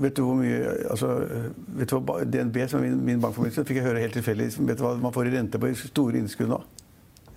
Vet 0.00 0.16
du 0.16 0.22
hvor 0.24 0.36
mye 0.38 0.58
altså, 0.92 1.08
vet 1.76 1.90
du 1.90 1.96
hva 1.98 2.20
DNB, 2.24 2.60
som 2.68 2.80
er 2.80 2.88
min, 2.88 3.00
min 3.04 3.22
bankforbindelse, 3.22 3.64
fikk 3.68 3.80
jeg 3.80 3.88
høre 3.88 4.04
helt 4.04 4.16
tilfeldig. 4.16 4.50
Vet 4.68 4.78
du 4.80 4.84
hva 4.84 4.94
man 5.00 5.14
får 5.16 5.28
i 5.30 5.34
rente 5.34 5.60
på 5.60 5.72
store 5.80 6.20
innskudd 6.20 6.52
nå? 6.52 6.60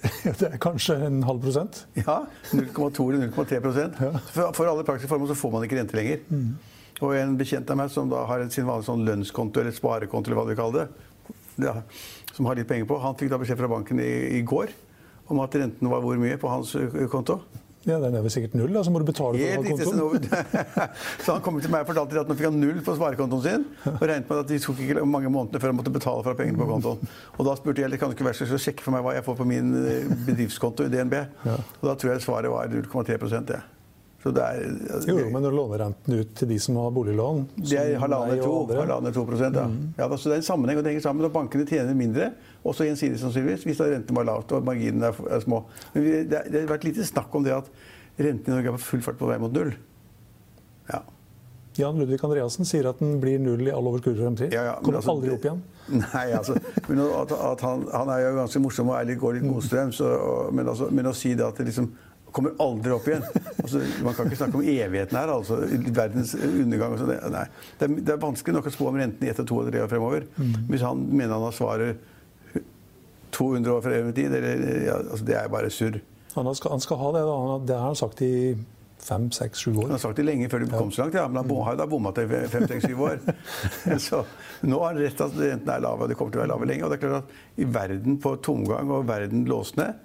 Det 0.40 0.50
er 0.50 0.60
kanskje 0.62 0.98
en 1.08 1.22
halv 1.24 1.42
prosent. 1.44 1.86
Ja, 1.96 2.22
0,2 2.52 3.08
eller 3.08 3.28
0,3 3.32 3.60
for, 3.64 4.52
for 4.56 4.68
alle 4.68 4.84
praktiske 4.84 5.12
formål 5.12 5.32
så 5.32 5.40
får 5.40 5.56
man 5.56 5.68
ikke 5.68 5.80
rente 5.80 5.98
lenger. 6.00 6.24
Og 7.04 7.16
en 7.18 7.38
bekjent 7.40 7.72
av 7.72 7.80
meg 7.80 7.92
som 7.92 8.12
da 8.12 8.26
har 8.30 8.44
sin 8.52 8.68
vanlige 8.68 8.92
sånn 8.92 9.04
lønnskonto 9.08 9.64
eller 9.64 9.76
sparekonto, 9.76 10.30
eller 10.30 10.40
hva 10.40 10.48
du 10.48 10.60
kaller 10.60 10.84
det, 10.84 11.08
ja, 11.68 11.78
som 12.36 12.48
har 12.48 12.60
litt 12.60 12.68
penger 12.70 12.88
på, 12.90 13.00
han 13.04 13.16
fikk 13.20 13.32
da 13.32 13.40
beskjed 13.42 13.60
fra 13.60 13.72
banken 13.72 14.00
i, 14.04 14.12
i 14.40 14.42
går 14.48 14.72
om 15.34 15.44
at 15.44 15.60
renten 15.60 15.92
var 15.92 16.04
hvor 16.06 16.22
mye 16.22 16.40
på 16.40 16.52
hans 16.52 16.76
konto. 17.12 17.42
Ja, 17.84 17.98
Den 18.00 18.16
er 18.16 18.22
vel 18.24 18.32
sikkert 18.32 18.54
null, 18.56 18.72
da, 18.72 18.80
så 18.86 18.92
må 18.94 19.02
du 19.02 19.08
betale 19.10 19.36
for 19.36 19.66
kontoen. 19.68 20.28
så 21.26 21.34
han 21.36 21.42
kom 21.44 21.58
til 21.60 21.72
meg 21.74 21.84
og 21.84 21.90
fortalte 21.92 22.22
at 22.22 22.30
nå 22.32 22.38
fikk 22.40 22.48
han 22.48 22.62
null 22.62 22.80
på 22.86 22.96
sparekontoen 22.96 23.44
sin. 23.44 23.66
Og 23.92 24.06
regnet 24.06 24.30
med 24.30 24.40
at 24.40 24.54
de 24.54 24.60
tok 24.64 24.80
ikke 24.86 25.04
mange 25.04 25.32
månedene 25.34 25.60
før 25.60 25.74
han 25.74 25.80
måtte 25.82 25.92
betale 25.92 26.24
for 26.24 26.40
pengene 26.40 26.62
på 26.62 26.70
kontoen. 26.70 27.12
Og 27.36 27.44
da 27.50 27.58
spurte 27.60 27.84
jeg 27.84 28.00
kan 28.00 28.12
du 28.12 28.16
ikke 28.16 28.30
være 28.30 28.48
så 28.48 28.62
sjekke 28.62 28.86
for 28.86 28.96
meg 28.96 29.04
hva 29.04 29.18
jeg 29.18 29.28
får 29.28 29.36
på 29.42 29.50
min 29.50 29.76
eh, 29.82 30.08
bedriftskonto 30.30 30.88
i 30.88 30.94
DNB. 30.94 31.18
Og 31.52 31.90
da 31.90 31.98
tror 32.00 32.14
jeg 32.14 32.24
svaret 32.24 32.54
var 32.54 32.72
0,3 32.72 33.44
det. 33.52 33.60
Så 34.24 34.32
det 34.32 34.44
er, 34.44 34.60
Jo, 35.04 35.18
jo, 35.20 35.30
men 35.34 35.44
når 35.44 35.56
lånerenten 35.58 36.16
ut 36.16 36.30
til 36.40 36.48
de 36.48 36.58
som 36.64 36.78
har 36.80 36.94
boliglån 36.96 37.42
det 37.58 37.76
er 37.76 37.90
som 37.92 38.06
halvannen 38.06 38.38
meg 38.38 38.44
og 38.46 38.70
to, 38.72 38.84
andre, 38.96 39.12
to 39.12 39.24
prosent, 39.28 39.58
ja. 39.60 39.66
ja 40.00 40.08
da, 40.08 40.20
så 40.20 40.32
det 40.32 40.38
er 40.38 40.40
en 40.40 40.46
sammenheng, 40.48 40.80
og 40.80 40.86
det 40.86 40.94
henger 40.94 41.04
sammen. 41.04 41.28
Og 41.28 41.34
bankene 41.34 41.66
tjener 41.68 41.98
mindre, 41.98 42.30
også 42.64 42.88
gjensidig 42.88 43.20
sannsynligvis, 43.20 43.66
hvis 43.68 43.82
renten 43.84 44.16
var 44.16 44.30
lavt 44.30 44.54
og 44.56 44.64
marginene 44.64 45.10
er, 45.12 45.44
små. 45.44 45.66
Men 45.96 46.06
vi, 46.06 46.14
det, 46.32 46.46
har 46.56 46.70
vært 46.72 46.88
lite 46.88 47.08
snakk 47.10 47.36
om 47.36 47.44
det 47.44 47.52
at 47.58 47.68
renten 48.16 48.48
i 48.48 48.56
Norge 48.56 48.72
er 48.72 48.78
på 48.78 48.86
full 48.94 49.04
fart 49.04 49.20
på 49.20 49.28
vei 49.28 49.38
mot 49.44 49.52
null. 49.60 49.74
Ja. 50.88 51.02
Jan 51.76 52.00
Ludvig 52.00 52.22
Andreassen 52.24 52.70
sier 52.70 52.88
at 52.94 53.04
den 53.04 53.18
blir 53.20 53.44
null 53.44 53.66
i 53.66 53.74
all 53.74 53.92
overskuelig 53.92 54.22
fremtid. 54.22 54.56
Ja, 54.56 54.64
ja, 54.70 54.74
Kommer 54.80 55.02
altså, 55.02 55.18
aldri 55.18 55.36
opp 55.36 55.50
igjen. 55.50 55.62
Nei, 56.14 56.26
altså, 56.38 56.56
men 56.88 57.04
at, 57.10 57.36
at 57.52 57.68
han, 57.68 57.88
han 57.92 58.12
er 58.14 58.24
jo 58.24 58.34
ganske 58.38 58.64
morsom 58.64 58.94
og 58.94 59.00
er 59.02 59.10
litt, 59.10 59.20
går 59.20 59.40
litt 59.42 59.48
motstrøms. 59.50 60.00
men, 60.56 60.70
altså, 60.70 60.88
men 60.94 61.12
å 61.12 61.16
si 61.18 61.34
det 61.36 61.44
at 61.44 61.60
det 61.60 61.68
liksom 61.74 61.92
kommer 62.34 62.56
aldri 62.64 62.92
opp 62.96 63.06
igjen 63.08 63.24
altså, 63.62 63.82
Man 64.04 64.16
kan 64.18 64.28
ikke 64.30 64.40
snakke 64.42 64.58
om 64.60 64.64
evigheten 64.74 65.18
her, 65.20 65.32
altså. 65.36 65.60
Verdens 65.94 66.34
undergang 66.40 66.96
og 66.96 67.02
sånn. 67.04 67.12
det- 67.14 67.32
Nei. 67.34 67.44
Det, 67.80 67.88
er, 67.90 67.96
det 68.10 68.16
er 68.16 68.22
vanskelig 68.24 68.56
nok 68.58 68.70
å 68.72 68.74
spå 68.74 68.88
om 68.90 68.98
renten 69.00 69.28
i 69.28 69.32
ett 69.32 69.40
og 69.44 69.48
to 69.52 69.60
og 69.62 69.70
tre 69.70 69.84
år 69.86 69.92
fremover. 69.92 70.26
Hvis 70.72 70.82
han 70.86 71.06
mener 71.14 71.38
han 71.38 71.46
har 71.48 71.56
svaret 71.56 72.10
200 73.34 73.74
år 73.74 73.82
frem 73.82 74.10
i 74.10 74.14
tid, 74.14 74.34
eller, 74.38 74.86
ja, 74.86 75.00
altså, 75.02 75.26
det 75.26 75.38
er 75.40 75.50
bare 75.50 75.72
surr. 75.74 76.00
Han 76.36 76.46
han 76.50 76.82
skal 76.82 76.98
ha 76.98 77.12
det. 77.14 77.24
da. 77.26 77.36
Han 77.54 77.66
Det 77.66 77.76
har 77.78 77.86
han 77.92 77.96
sagt 77.98 78.22
i 78.22 78.34
fem, 79.04 79.30
seks, 79.36 79.60
sju 79.66 79.74
år. 79.76 79.82
Han 79.88 79.92
har 79.98 80.02
sagt 80.04 80.16
det 80.18 80.26
lenge 80.26 80.48
før 80.50 80.64
de 80.64 80.70
kom 80.72 80.92
så 80.94 81.04
langt, 81.04 81.18
ja, 81.18 81.28
men 81.28 81.42
han 81.44 81.64
har 81.66 81.76
jo 81.76 81.82
da 81.82 81.88
bomma 81.92 82.14
til 82.16 82.30
fem, 82.50 82.68
seks, 82.70 82.86
syv 82.88 83.02
år. 83.04 83.20
Så 84.08 84.24
nå 84.64 84.80
har 84.80 84.94
han 84.94 85.02
rett 85.04 85.22
at 85.26 85.36
renten 85.36 85.74
er 85.74 85.84
lave, 85.84 86.06
og 86.06 86.10
det 86.10 86.16
kommer 86.18 86.32
til 86.32 86.40
å 86.40 86.44
være 86.46 86.54
lave 86.54 86.70
lenge. 86.70 86.86
Og 86.88 86.94
det 86.94 86.98
er 87.00 87.04
klart 87.04 87.26
at 87.28 87.60
i 87.60 87.68
verden 87.68 88.18
på 88.24 88.36
tomgang 88.46 88.94
og 88.96 89.06
verden 89.10 89.44
låst 89.50 89.78
ned 89.82 90.00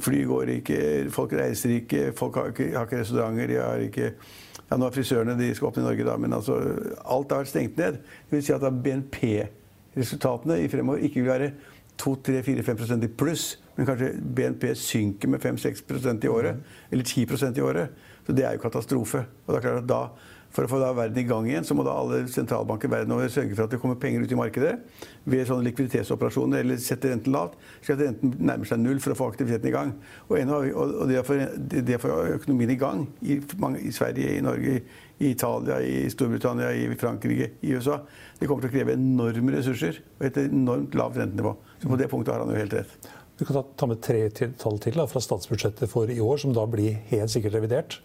Fly 0.00 0.22
går 0.26 0.50
ikke, 0.58 0.78
folk 1.12 1.34
reiser 1.36 1.76
ikke, 1.76 2.06
folk 2.16 2.38
har 2.40 2.52
ikke, 2.52 2.70
har 2.72 2.88
ikke 2.88 3.02
restauranter, 3.02 3.50
de 3.50 3.60
har 3.60 3.82
ikke 3.84 4.08
ja, 4.70 4.78
Nå 4.78 4.86
er 4.88 4.94
frisørene 4.94 5.36
de 5.38 5.50
skal 5.54 5.68
åpne 5.68 5.82
i 5.82 5.86
Norge, 5.86 6.06
da, 6.08 6.16
men 6.20 6.32
altså, 6.32 6.56
alt 7.04 7.32
har 7.34 7.42
vært 7.42 7.50
stengt 7.52 7.76
ned. 7.78 7.98
Det 8.00 8.38
vil 8.38 8.44
si 8.46 8.54
at 8.54 8.64
BNP-resultatene 8.86 10.56
i 10.62 10.70
fremover 10.72 11.04
ikke 11.04 11.20
vil 11.20 11.28
være 11.28 11.50
2-3-4-5% 12.00 13.06
i 13.06 13.08
pluss, 13.08 13.46
men 13.76 13.88
kanskje 13.88 14.12
BNP 14.36 14.70
synker 14.78 15.30
med 15.30 15.42
5-6% 15.42 16.24
i 16.26 16.30
året, 16.30 16.62
eller 16.90 17.04
10% 17.04 17.58
i 17.58 17.64
året. 17.64 18.06
Så 18.26 18.32
det 18.32 18.46
er 18.46 18.56
jo 18.56 18.62
katastrofe. 18.62 19.26
Og 19.44 19.52
det 19.52 19.60
er 19.60 19.66
klart 19.68 19.84
at 19.84 19.90
da, 19.90 20.06
For 20.54 20.68
å 20.68 20.70
få 20.70 20.78
da 20.78 20.92
verden 20.94 21.18
i 21.18 21.24
gang 21.26 21.48
igjen, 21.48 21.64
så 21.66 21.74
må 21.74 21.82
da 21.82 21.96
alle 21.98 22.20
sentralbanker 22.30 22.86
verden 22.86 23.10
over 23.10 23.26
sørge 23.26 23.56
for 23.56 23.66
at 23.66 23.72
det 23.74 23.80
kommer 23.82 23.96
penger 23.98 24.22
ut 24.22 24.30
i 24.30 24.36
markedet 24.38 24.76
ved 25.26 25.48
sånne 25.48 25.66
likviditetsoperasjoner, 25.66 26.62
eller 26.62 26.78
sette 26.78 27.10
renten 27.10 27.34
lavt, 27.34 27.56
slik 27.80 27.96
at 27.96 28.04
renten 28.04 28.36
nærmer 28.38 28.70
seg 28.70 28.78
null 28.78 29.00
for 29.02 29.10
å 29.10 29.18
få 29.18 29.32
aktiviteten 29.32 29.66
i 29.66 29.74
gang. 29.74 29.90
Og, 30.28 30.36
en 30.38 30.52
og 30.54 31.02
det, 31.10 31.18
å 31.18 31.26
få, 31.26 31.40
det 31.58 31.98
å 31.98 32.04
få 32.04 32.20
økonomien 32.36 32.70
i 32.70 32.78
gang 32.78 33.02
i, 33.26 33.40
mange, 33.58 33.82
i 33.82 33.90
Sverige, 33.98 34.30
i 34.30 34.44
Norge, 34.46 34.76
i 35.18 35.32
Italia, 35.32 35.80
i 35.82 36.06
Storbritannia, 36.14 36.70
i 36.70 36.86
Frankrike, 37.02 37.56
i 37.66 37.74
USA, 37.74 37.98
det 38.38 38.46
kommer 38.46 38.62
til 38.62 38.70
å 38.70 38.76
kreve 38.78 38.94
enorme 38.94 39.56
ressurser 39.56 40.04
og 40.20 40.28
et 40.30 40.38
enormt 40.46 40.94
lavt 40.94 41.18
rentenivå. 41.18 41.56
Så 41.84 41.90
på 41.92 42.00
det 42.00 42.08
punktet 42.08 42.32
har 42.32 42.40
han 42.40 42.48
jo 42.54 42.56
helt 42.56 42.72
rett. 42.72 43.12
Du 43.36 43.44
kan 43.44 43.64
ta, 43.76 43.86
med 43.90 44.00
tre 44.00 44.22
tall 44.32 44.78
til 44.80 44.96
da, 44.96 45.04
fra 45.10 45.20
statsbudsjettet 45.20 45.90
for 45.90 46.08
i 46.08 46.16
år, 46.22 46.38
som 46.40 46.54
da 46.56 46.64
blir 46.70 47.02
helt 47.10 47.32
sikkert 47.32 47.58
revidert. 47.58 47.98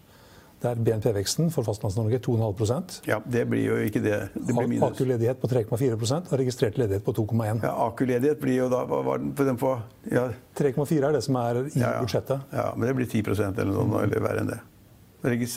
Det 0.60 0.68
er 0.68 0.80
BNP-veksten 0.84 1.48
for 1.54 1.64
Fastlands-Norge 1.64 2.18
2,5% 2.20 2.98
Ja, 3.08 3.16
det 3.24 3.46
blir 3.48 3.62
jo 3.64 3.78
ikke 3.80 4.02
det. 4.04 4.18
Det 4.34 4.52
blir 4.52 4.68
minus. 4.68 4.90
AKU-ledighet 4.90 5.40
på 5.40 5.48
3,4% 5.48 6.28
og 6.28 6.34
registrert 6.42 6.76
ledighet 6.76 7.06
på 7.06 7.14
2,1. 7.16 7.62
Ja, 7.64 7.70
AKU-ledighet 7.86 8.42
blir 8.42 8.58
jo 8.58 8.66
da 8.68 8.82
Hva 8.90 9.00
var 9.06 9.22
den 9.22 9.32
på 9.38 9.46
den 9.48 9.56
på? 9.56 9.72
Ja, 10.12 10.26
3,4 10.60 10.98
er 11.00 11.16
det 11.16 11.22
som 11.24 11.40
er 11.40 11.62
i 11.62 11.64
ja, 11.78 11.94
ja. 11.94 12.02
budsjettet. 12.02 12.44
Ja, 12.52 12.66
men 12.76 12.90
det 12.90 12.98
blir 13.00 13.08
10 13.08 13.32
eller 13.48 13.72
noe 13.72 14.04
eller 14.04 14.26
verre 14.26 14.44
enn 14.44 14.52
det. 14.52 14.60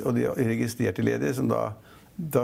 Og 0.05 0.15
de 0.15 0.29
registrerte 0.37 1.03
ledige, 1.03 1.35
som 1.35 1.51
da 1.51 1.73
da 2.15 2.43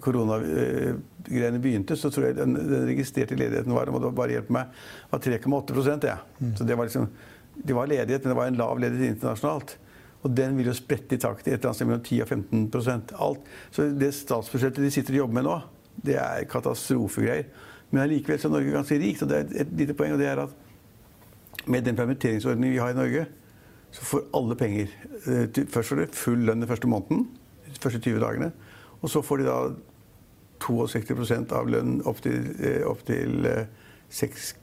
koronagreiene 0.00 1.60
begynte, 1.60 1.96
så 1.96 2.08
tror 2.12 2.30
jeg 2.30 2.38
den, 2.38 2.56
den 2.56 2.86
registrerte 2.88 3.36
ledigheten 3.36 3.74
var, 3.76 3.90
må 3.92 4.00
du 4.00 4.08
bare 4.16 4.38
hjelpe 4.38 4.54
meg, 4.56 4.70
var 5.10 5.20
3,8 5.24 6.08
ja. 6.08 6.18
Mm. 6.38 6.54
Så 6.56 6.64
det 6.64 6.78
var 6.78 6.88
liksom 6.88 7.08
Det 7.54 7.74
var 7.74 7.86
ledighet, 7.86 8.24
men 8.24 8.32
det 8.32 8.36
var 8.36 8.48
en 8.50 8.56
lav 8.58 8.78
ledighet 8.82 9.12
internasjonalt. 9.14 9.76
Og 10.24 10.32
den 10.34 10.56
vil 10.56 10.66
jo 10.66 10.72
sprette 10.74 11.14
i 11.14 11.20
takt 11.22 11.46
i 11.46 11.52
et 11.52 11.60
eller 11.60 11.68
annet 11.68 11.76
sted 11.78 11.86
mellom 11.86 12.02
10 12.02 12.22
og 12.24 12.30
15% 12.32 13.12
alt. 13.26 13.52
Så 13.70 13.86
det 13.94 14.08
statsbudsjettet 14.16 14.82
de 14.82 14.90
sitter 14.90 15.14
og 15.14 15.20
jobber 15.20 15.36
med 15.38 15.46
nå, 15.46 15.54
det 16.02 16.16
er 16.18 16.48
katastrofegreier. 16.50 17.46
Men 17.92 18.02
allikevel 18.02 18.40
så 18.42 18.48
er 18.48 18.54
Norge 18.56 18.74
ganske 18.74 18.98
rikt, 18.98 19.22
og 19.22 19.30
det 19.30 19.36
er 19.36 19.44
et, 19.44 19.54
et 19.62 19.74
lite 19.78 19.94
poeng, 19.94 20.16
og 20.16 20.18
det 20.18 20.26
er 20.32 20.42
at 20.48 21.68
med 21.70 21.86
den 21.86 21.96
permitteringsordningen 21.96 22.74
vi 22.74 22.82
har 22.82 22.90
i 22.90 22.98
Norge, 22.98 23.26
så 23.94 24.08
får 24.08 24.24
alle 24.34 24.56
penger. 24.58 24.94
Eh, 25.30 25.62
Først 25.70 25.92
får 25.92 26.00
du 26.00 26.16
full 26.24 26.42
lønn 26.48 26.64
den 26.64 26.70
første 26.72 26.90
måneden, 26.90 27.28
de 27.68 27.78
første 27.84 28.00
20 28.02 28.18
dagene. 28.24 28.50
Og 29.04 29.10
så 29.12 29.20
får 29.24 29.42
de 29.42 29.48
da 29.48 29.58
62% 30.64 31.52
av 31.52 31.68
lønn 31.68 31.98
opp 32.08 32.22
til, 32.24 32.46
eh, 32.56 32.82
opp 32.88 33.02
til 33.04 33.44
eh, 33.50 33.66
6, 34.08 34.54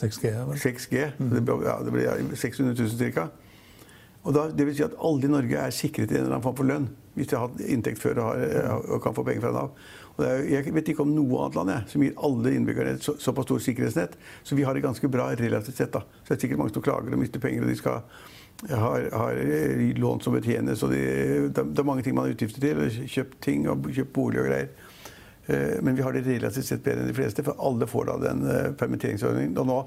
6G. 0.00 0.30
er 0.30 0.46
vel? 0.48 0.60
6G. 0.60 1.02
Det 1.18 1.42
blir, 1.44 1.66
ja, 1.66 1.76
det 1.84 1.92
blir 1.92 2.36
600 2.36 2.72
000 2.78 3.12
ca. 3.12 3.28
Det 4.56 4.64
vil 4.66 4.74
si 4.74 4.82
at 4.82 4.96
alle 4.98 5.28
i 5.28 5.30
Norge 5.30 5.58
er 5.60 5.74
sikret 5.74 6.10
i 6.10 6.16
en 6.16 6.24
eller 6.24 6.38
annen 6.38 6.46
form 6.46 6.56
for 6.58 6.68
lønn. 6.68 6.88
Hvis 7.16 7.28
de 7.30 7.36
har 7.36 7.46
hatt 7.46 7.60
inntekt 7.62 8.00
før 8.00 8.18
og, 8.24 8.40
har, 8.40 8.88
og 8.92 9.02
kan 9.04 9.14
få 9.16 9.24
penger 9.24 9.44
fra 9.46 9.52
Nav. 9.54 9.76
Er, 10.24 10.42
jeg 10.48 10.72
vet 10.72 10.88
ikke 10.88 11.04
om 11.04 11.12
noe 11.12 11.44
annet 11.44 11.58
land 11.58 11.72
jeg, 11.72 11.88
som 11.92 12.04
gir 12.04 12.16
alle 12.28 12.52
innbyggerne 12.56 12.96
et 12.96 13.04
så, 13.04 13.14
såpass 13.20 13.46
stort 13.48 13.64
sikkerhetsnett. 13.64 14.16
Så 14.44 14.56
vi 14.56 14.64
har 14.64 14.76
det 14.76 14.84
ganske 14.84 15.08
bra 15.12 15.28
relativt 15.36 15.76
sett. 15.76 15.92
da. 15.92 16.02
Så 16.24 16.32
det 16.32 16.38
er 16.38 16.42
sikkert 16.46 16.62
mange 16.62 16.74
som 16.74 16.84
klager 16.84 17.12
og 17.12 17.20
mister 17.20 17.42
penger, 17.42 17.64
og 17.64 17.72
de 17.72 17.78
skal 17.78 18.02
har, 18.70 19.08
har 19.12 19.38
lån 19.98 20.20
som 20.24 20.34
betjenes. 20.36 20.82
og 20.82 20.90
de, 20.94 21.02
det, 21.48 21.64
det 21.74 21.82
er 21.82 21.88
mange 21.88 22.02
ting 22.02 22.14
man 22.16 22.26
har 22.26 22.34
utgifter 22.34 22.62
til. 22.62 23.08
Kjøpt 23.08 23.40
ting 23.44 23.68
og 23.70 23.88
kjøpt 23.92 24.14
bolig 24.16 24.40
og 24.40 24.48
greier. 24.50 24.70
Eh, 25.46 25.82
Men 25.82 25.96
vi 25.96 26.02
har 26.02 26.12
det 26.12 26.24
relativt 26.26 26.66
sett 26.66 26.82
bedre 26.84 27.04
enn 27.04 27.10
de 27.12 27.16
fleste, 27.16 27.44
for 27.46 27.58
alle 27.62 27.86
får 27.86 28.08
da 28.08 28.16
den 28.24 28.42
eh, 28.50 28.72
permitteringsordningen. 28.78 29.58
Og 29.58 29.68
nå, 29.68 29.78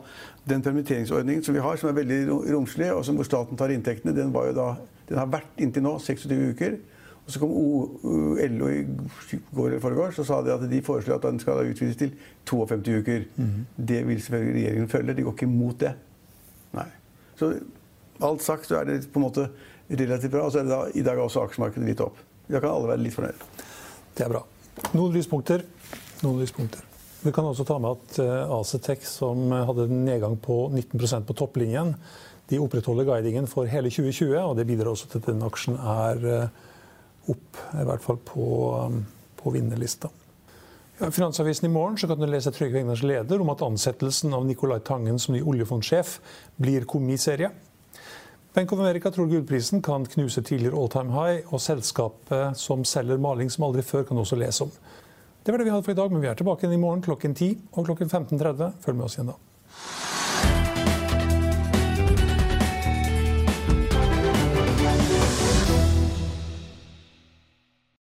Den 0.50 0.64
permitteringsordningen 0.66 1.44
som 1.44 1.58
vi 1.58 1.66
har, 1.66 1.76
som 1.78 1.90
er 1.90 1.98
veldig 2.00 2.22
romslig, 2.54 2.94
og 2.94 3.04
som 3.06 3.20
hvor 3.20 3.28
staten 3.28 3.58
tar 3.58 3.74
inntektene, 3.74 4.16
den, 4.16 4.32
da, 4.34 4.70
den 5.10 5.20
har 5.20 5.28
vært 5.28 5.60
inntil 5.60 5.84
nå 5.84 5.98
26 6.00 6.54
uker. 6.54 6.80
Og 7.26 7.34
så 7.34 7.40
kom 7.44 7.52
LO 7.54 8.68
i 8.74 8.78
går 9.54 9.68
eller 9.68 9.82
foregårs 9.84 10.18
og 10.18 10.26
sa 10.26 10.40
de 10.42 10.50
at 10.50 10.64
de 10.66 10.80
foreslår 10.82 11.20
at 11.20 11.28
den 11.28 11.38
skal 11.38 11.60
utvides 11.62 12.00
til 12.00 12.16
52 12.50 13.04
uker. 13.04 13.28
Mm. 13.36 13.68
Det 13.92 14.00
vil 14.08 14.22
selvfølgelig 14.24 14.56
regjeringen 14.56 14.90
følge. 14.90 15.14
De 15.14 15.26
går 15.28 15.36
ikke 15.36 15.46
imot 15.46 15.84
det. 15.84 15.92
Nei. 16.74 16.88
Så 17.38 17.52
alt 18.26 18.44
sagt 18.46 18.70
så 18.70 18.80
er 18.80 18.90
det 18.90 19.00
på 19.14 19.22
en 19.22 19.28
måte 19.28 19.48
relativt 19.90 20.34
bra. 20.34 20.46
Og 20.46 20.54
så 20.54 20.62
er 20.62 20.68
det 20.68 20.76
da 20.76 20.84
i 20.94 21.06
dag 21.06 21.22
også 21.24 21.46
aksjemarkedet 21.46 21.88
litt 21.88 22.04
opp. 22.04 22.20
Da 22.50 22.62
kan 22.62 22.74
alle 22.74 22.92
være 22.94 23.04
litt 23.06 23.16
fornøyd. 23.16 23.44
Det 24.18 24.26
er 24.26 24.32
bra. 24.34 24.44
Noen 24.96 25.16
lyspunkter. 25.16 25.66
Noen 26.24 26.42
lyspunkter. 26.42 26.86
Vi 27.20 27.34
kan 27.36 27.48
også 27.48 27.66
ta 27.68 27.76
med 27.84 27.98
at 27.98 28.20
eh, 28.24 28.52
Acetec, 28.56 29.04
som 29.08 29.52
hadde 29.52 29.90
en 29.90 30.06
nedgang 30.08 30.38
på 30.40 30.70
19% 30.72 31.28
på 31.28 31.36
topplinjen, 31.36 31.94
de 32.50 32.58
opprettholder 32.64 33.06
guidingen 33.06 33.48
for 33.50 33.70
hele 33.70 33.92
2020. 33.92 34.38
og 34.40 34.56
Det 34.58 34.66
bidrar 34.68 34.94
også 34.94 35.10
til 35.12 35.22
at 35.22 35.28
den 35.30 35.44
aksjen 35.46 35.76
er 35.78 36.24
eh, 36.32 36.64
opp, 37.30 37.60
i 37.76 37.86
hvert 37.86 38.06
fall 38.06 38.18
på, 38.26 38.48
på 39.38 39.54
vinnerlista. 39.54 40.10
I 41.00 41.12
Finansavisen 41.16 41.70
i 41.70 41.72
morgen 41.72 41.96
kan 41.96 42.20
du 42.20 42.26
lese 42.28 42.52
Trygve 42.52 42.82
Egners 42.82 43.04
leder 43.06 43.40
om 43.40 43.52
at 43.54 43.62
ansettelsen 43.64 44.34
av 44.36 44.44
Nicolai 44.48 44.82
Tangen 44.84 45.20
som 45.22 45.36
ny 45.36 45.44
oljefondsjef 45.48 46.18
blir 46.60 46.88
komiserie. 46.90 47.52
Bank 48.54 48.72
of 48.74 48.80
America 48.80 49.12
tror 49.12 49.28
gullprisen 49.30 49.82
kan 49.86 50.06
knuse 50.10 50.42
tidligere 50.42 50.78
all 50.78 50.90
time 50.90 51.14
high, 51.14 51.54
og 51.54 51.62
selskapet 51.62 52.58
som 52.58 52.82
selger 52.86 53.22
maling 53.22 53.52
som 53.54 53.68
aldri 53.68 53.84
før, 53.86 54.08
kan 54.10 54.18
også 54.18 54.40
lese 54.42 54.66
om. 54.66 54.72
Det 55.46 55.54
var 55.54 55.62
det 55.62 55.68
vi 55.68 55.74
hadde 55.76 55.86
for 55.86 55.94
i 55.94 56.00
dag, 56.00 56.12
men 56.12 56.24
vi 56.24 56.32
er 56.32 56.40
tilbake 56.40 56.66
igjen 56.66 56.80
i 56.80 56.82
morgen 56.82 57.06
klokken 57.06 57.36
10 57.38 57.52
og 57.72 57.86
klokken 57.86 58.10
15.30. 58.10 58.74
Følg 58.82 58.98
med 58.98 59.06
oss 59.06 59.20
igjen 59.20 59.30
da. 59.32 59.38